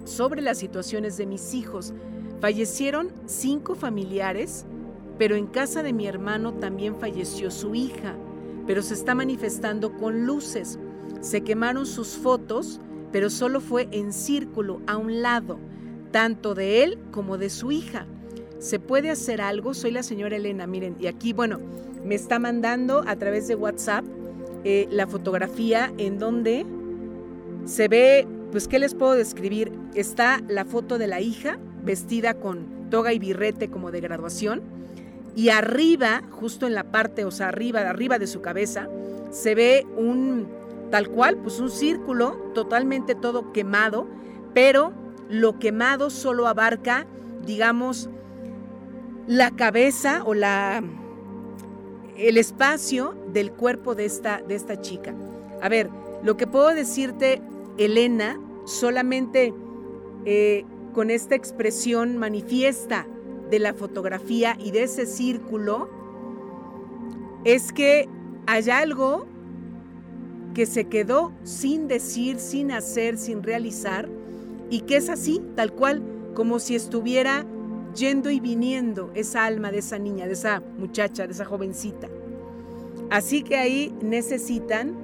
sobre 0.04 0.42
las 0.42 0.58
situaciones 0.58 1.16
de 1.16 1.28
mis 1.28 1.54
hijos? 1.54 1.94
Fallecieron 2.40 3.12
cinco 3.28 3.76
familiares, 3.76 4.66
pero 5.20 5.36
en 5.36 5.46
casa 5.46 5.84
de 5.84 5.94
mi 5.94 6.08
hermano 6.08 6.56
también 6.56 6.96
falleció 6.96 7.52
su 7.52 7.76
hija, 7.76 8.16
pero 8.66 8.82
se 8.82 8.96
está 8.96 9.14
manifestando 9.14 9.96
con 9.96 10.26
luces. 10.26 10.80
Se 11.20 11.42
quemaron 11.42 11.86
sus 11.86 12.18
fotos, 12.18 12.82
pero 13.12 13.30
solo 13.30 13.62
fue 13.62 13.90
en 13.92 14.12
círculo 14.12 14.82
a 14.88 14.98
un 14.98 15.22
lado, 15.22 15.60
tanto 16.10 16.56
de 16.56 16.84
él 16.84 16.98
como 17.12 17.38
de 17.38 17.52
su 17.52 17.72
hija. 17.72 18.08
¿Se 18.58 18.80
puede 18.80 19.12
hacer 19.12 19.40
algo? 19.40 19.76
Soy 19.76 19.92
la 19.92 20.02
señora 20.02 20.38
Elena, 20.38 20.66
miren, 20.66 20.96
y 21.00 21.06
aquí, 21.06 21.32
bueno, 21.32 21.60
me 22.04 22.16
está 22.16 22.40
mandando 22.40 23.04
a 23.08 23.16
través 23.16 23.48
de 23.48 23.56
WhatsApp 23.56 24.06
eh, 24.64 24.88
la 24.92 25.08
fotografía 25.08 25.92
en 25.98 26.20
donde 26.20 26.66
se 27.66 27.88
ve, 27.88 28.28
pues, 28.52 28.68
¿qué 28.68 28.80
les 28.80 28.96
puedo 28.96 29.14
describir? 29.14 29.72
Está 29.96 30.42
la 30.48 30.66
foto 30.66 30.98
de 30.98 31.08
la 31.08 31.22
hija 31.22 31.58
vestida 31.84 32.36
con 32.36 32.90
toga 32.90 33.14
y 33.14 33.20
birrete 33.20 33.70
como 33.70 33.92
de 33.92 34.02
graduación 34.02 34.62
y 35.36 35.50
arriba, 35.50 36.22
justo 36.30 36.68
en 36.68 36.76
la 36.76 36.84
parte, 36.84 37.26
o 37.26 37.32
sea, 37.32 37.48
arriba, 37.48 37.82
arriba 37.82 38.20
de 38.20 38.28
su 38.28 38.42
cabeza, 38.42 38.90
se 39.30 39.56
ve 39.56 39.88
un, 39.98 40.48
tal 40.90 41.10
cual, 41.10 41.38
pues 41.38 41.60
un 41.60 41.70
círculo 41.70 42.52
totalmente 42.54 43.16
todo 43.16 43.54
quemado, 43.54 44.08
pero 44.54 44.92
lo 45.30 45.58
quemado 45.58 46.10
solo 46.10 46.48
abarca, 46.48 47.06
digamos, 47.46 48.10
la 49.28 49.52
cabeza 49.52 50.24
o 50.26 50.34
la 50.34 50.84
el 52.18 52.38
espacio 52.38 53.16
del 53.34 53.52
cuerpo 53.52 53.96
de 53.96 54.06
esta, 54.06 54.42
de 54.42 54.56
esta 54.56 54.82
chica. 54.82 55.14
A 55.62 55.70
ver, 55.70 55.90
lo 56.24 56.38
que 56.38 56.48
puedo 56.48 56.74
decirte, 56.74 57.42
Elena, 57.78 58.40
solamente 58.66 59.54
eh, 60.26 60.66
con 60.94 61.10
esta 61.10 61.36
expresión 61.36 62.18
manifiesta 62.18 63.08
de 63.50 63.60
la 63.60 63.74
fotografía 63.74 64.58
y 64.60 64.72
de 64.72 64.84
ese 64.84 65.06
círculo, 65.06 65.90
es 67.44 67.74
que 67.74 68.08
hay 68.46 68.70
algo 68.70 69.26
que 70.54 70.66
se 70.66 70.86
quedó 70.86 71.32
sin 71.44 71.88
decir, 71.88 72.40
sin 72.40 72.72
hacer, 72.72 73.18
sin 73.18 73.42
realizar, 73.42 74.10
y 74.70 74.82
que 74.82 74.98
es 74.98 75.10
así, 75.10 75.42
tal 75.56 75.74
cual, 75.74 76.02
como 76.34 76.60
si 76.60 76.76
estuviera 76.76 77.46
yendo 77.96 78.30
y 78.30 78.40
viniendo 78.40 79.12
esa 79.14 79.46
alma 79.46 79.72
de 79.72 79.80
esa 79.80 80.00
niña, 80.00 80.28
de 80.28 80.34
esa 80.34 80.62
muchacha, 80.78 81.26
de 81.26 81.34
esa 81.34 81.46
jovencita. 81.46 82.08
Así 83.10 83.44
que 83.44 83.58
ahí 83.58 83.94
necesitan, 84.02 84.96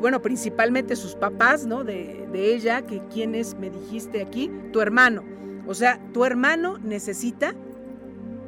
bueno, 0.00 0.20
principalmente 0.20 0.96
sus 0.96 1.14
papás, 1.14 1.66
¿no? 1.66 1.84
De, 1.84 2.26
de 2.32 2.54
ella, 2.54 2.82
que 2.82 3.00
quién 3.12 3.34
es, 3.34 3.56
me 3.56 3.70
dijiste 3.70 4.22
aquí, 4.22 4.50
tu 4.72 4.80
hermano. 4.80 5.22
O 5.66 5.74
sea, 5.74 6.00
tu 6.12 6.24
hermano 6.24 6.78
necesita 6.78 7.54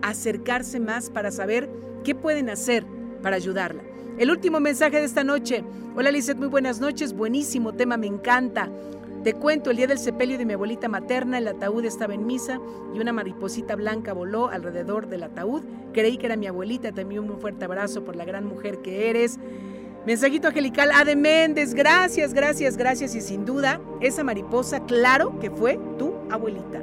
acercarse 0.02 0.80
más 0.80 1.10
para 1.10 1.30
saber 1.30 1.68
qué 2.04 2.14
pueden 2.14 2.50
hacer 2.50 2.84
para 3.22 3.36
ayudarla. 3.36 3.82
El 4.18 4.30
último 4.30 4.60
mensaje 4.60 4.98
de 4.98 5.04
esta 5.04 5.24
noche. 5.24 5.62
Hola 5.94 6.10
Lizeth, 6.10 6.38
muy 6.38 6.48
buenas 6.48 6.80
noches. 6.80 7.12
Buenísimo 7.12 7.74
tema, 7.74 7.96
me 7.96 8.06
encanta. 8.06 8.70
Te 9.26 9.34
cuento, 9.34 9.72
el 9.72 9.76
día 9.76 9.88
del 9.88 9.98
sepelio 9.98 10.38
de 10.38 10.44
mi 10.44 10.52
abuelita 10.52 10.86
materna, 10.86 11.38
el 11.38 11.48
ataúd 11.48 11.84
estaba 11.84 12.14
en 12.14 12.28
misa 12.28 12.60
y 12.94 13.00
una 13.00 13.12
mariposita 13.12 13.74
blanca 13.74 14.12
voló 14.12 14.46
alrededor 14.50 15.08
del 15.08 15.24
ataúd. 15.24 15.64
Creí 15.92 16.16
que 16.16 16.26
era 16.26 16.36
mi 16.36 16.46
abuelita, 16.46 16.90
envío 16.96 17.22
un 17.22 17.40
fuerte 17.40 17.64
abrazo 17.64 18.04
por 18.04 18.14
la 18.14 18.24
gran 18.24 18.46
mujer 18.46 18.82
que 18.82 19.10
eres. 19.10 19.40
Mensajito 20.06 20.46
angelical, 20.46 20.92
Ade 20.94 21.16
Méndez, 21.16 21.74
gracias, 21.74 22.34
gracias, 22.34 22.76
gracias. 22.76 23.16
Y 23.16 23.20
sin 23.20 23.44
duda, 23.44 23.80
esa 24.00 24.22
mariposa, 24.22 24.86
claro 24.86 25.40
que 25.40 25.50
fue 25.50 25.76
tu 25.98 26.14
abuelita. 26.30 26.80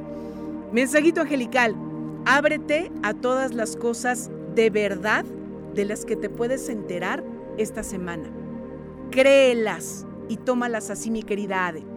Mensajito 0.74 1.22
angelical, 1.22 1.78
ábrete 2.26 2.92
a 3.04 3.14
todas 3.14 3.54
las 3.54 3.78
cosas 3.78 4.30
de 4.54 4.70
verdad 4.70 5.24
de 5.76 5.86
las 5.86 6.04
que 6.04 6.18
te 6.18 6.30
puedes 6.30 6.68
enterar 6.68 7.24
esta 7.58 7.84
semana. 7.84 8.30
Créelas 9.12 10.06
y 10.28 10.36
tómalas 10.36 10.90
así, 10.90 11.10
mi 11.10 11.24
querida 11.24 11.68
Ade. 11.68 11.93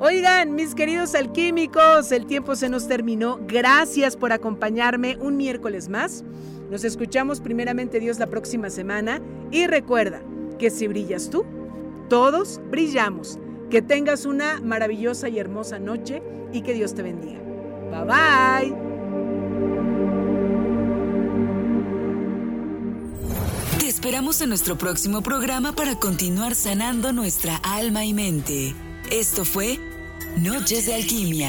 Oigan, 0.00 0.54
mis 0.54 0.76
queridos 0.76 1.16
alquímicos, 1.16 2.12
el 2.12 2.26
tiempo 2.26 2.54
se 2.54 2.68
nos 2.68 2.86
terminó. 2.86 3.40
Gracias 3.48 4.16
por 4.16 4.32
acompañarme 4.32 5.16
un 5.16 5.36
miércoles 5.36 5.88
más. 5.88 6.22
Nos 6.70 6.84
escuchamos 6.84 7.40
primeramente 7.40 7.98
Dios 7.98 8.20
la 8.20 8.28
próxima 8.28 8.70
semana 8.70 9.20
y 9.50 9.66
recuerda 9.66 10.22
que 10.56 10.70
si 10.70 10.86
brillas 10.86 11.30
tú, 11.30 11.44
todos 12.08 12.60
brillamos. 12.70 13.40
Que 13.70 13.82
tengas 13.82 14.24
una 14.24 14.60
maravillosa 14.60 15.28
y 15.28 15.40
hermosa 15.40 15.80
noche 15.80 16.22
y 16.52 16.62
que 16.62 16.74
Dios 16.74 16.94
te 16.94 17.02
bendiga. 17.02 17.40
Bye 17.90 18.04
bye. 18.04 18.76
Te 23.80 23.88
esperamos 23.88 24.40
en 24.42 24.50
nuestro 24.50 24.76
próximo 24.76 25.22
programa 25.22 25.72
para 25.72 25.96
continuar 25.96 26.54
sanando 26.54 27.12
nuestra 27.12 27.56
alma 27.56 28.04
y 28.04 28.14
mente. 28.14 28.87
Esto 29.10 29.46
fue 29.46 29.78
Noches 30.36 30.84
de 30.84 30.94
Alquimia 30.94 31.46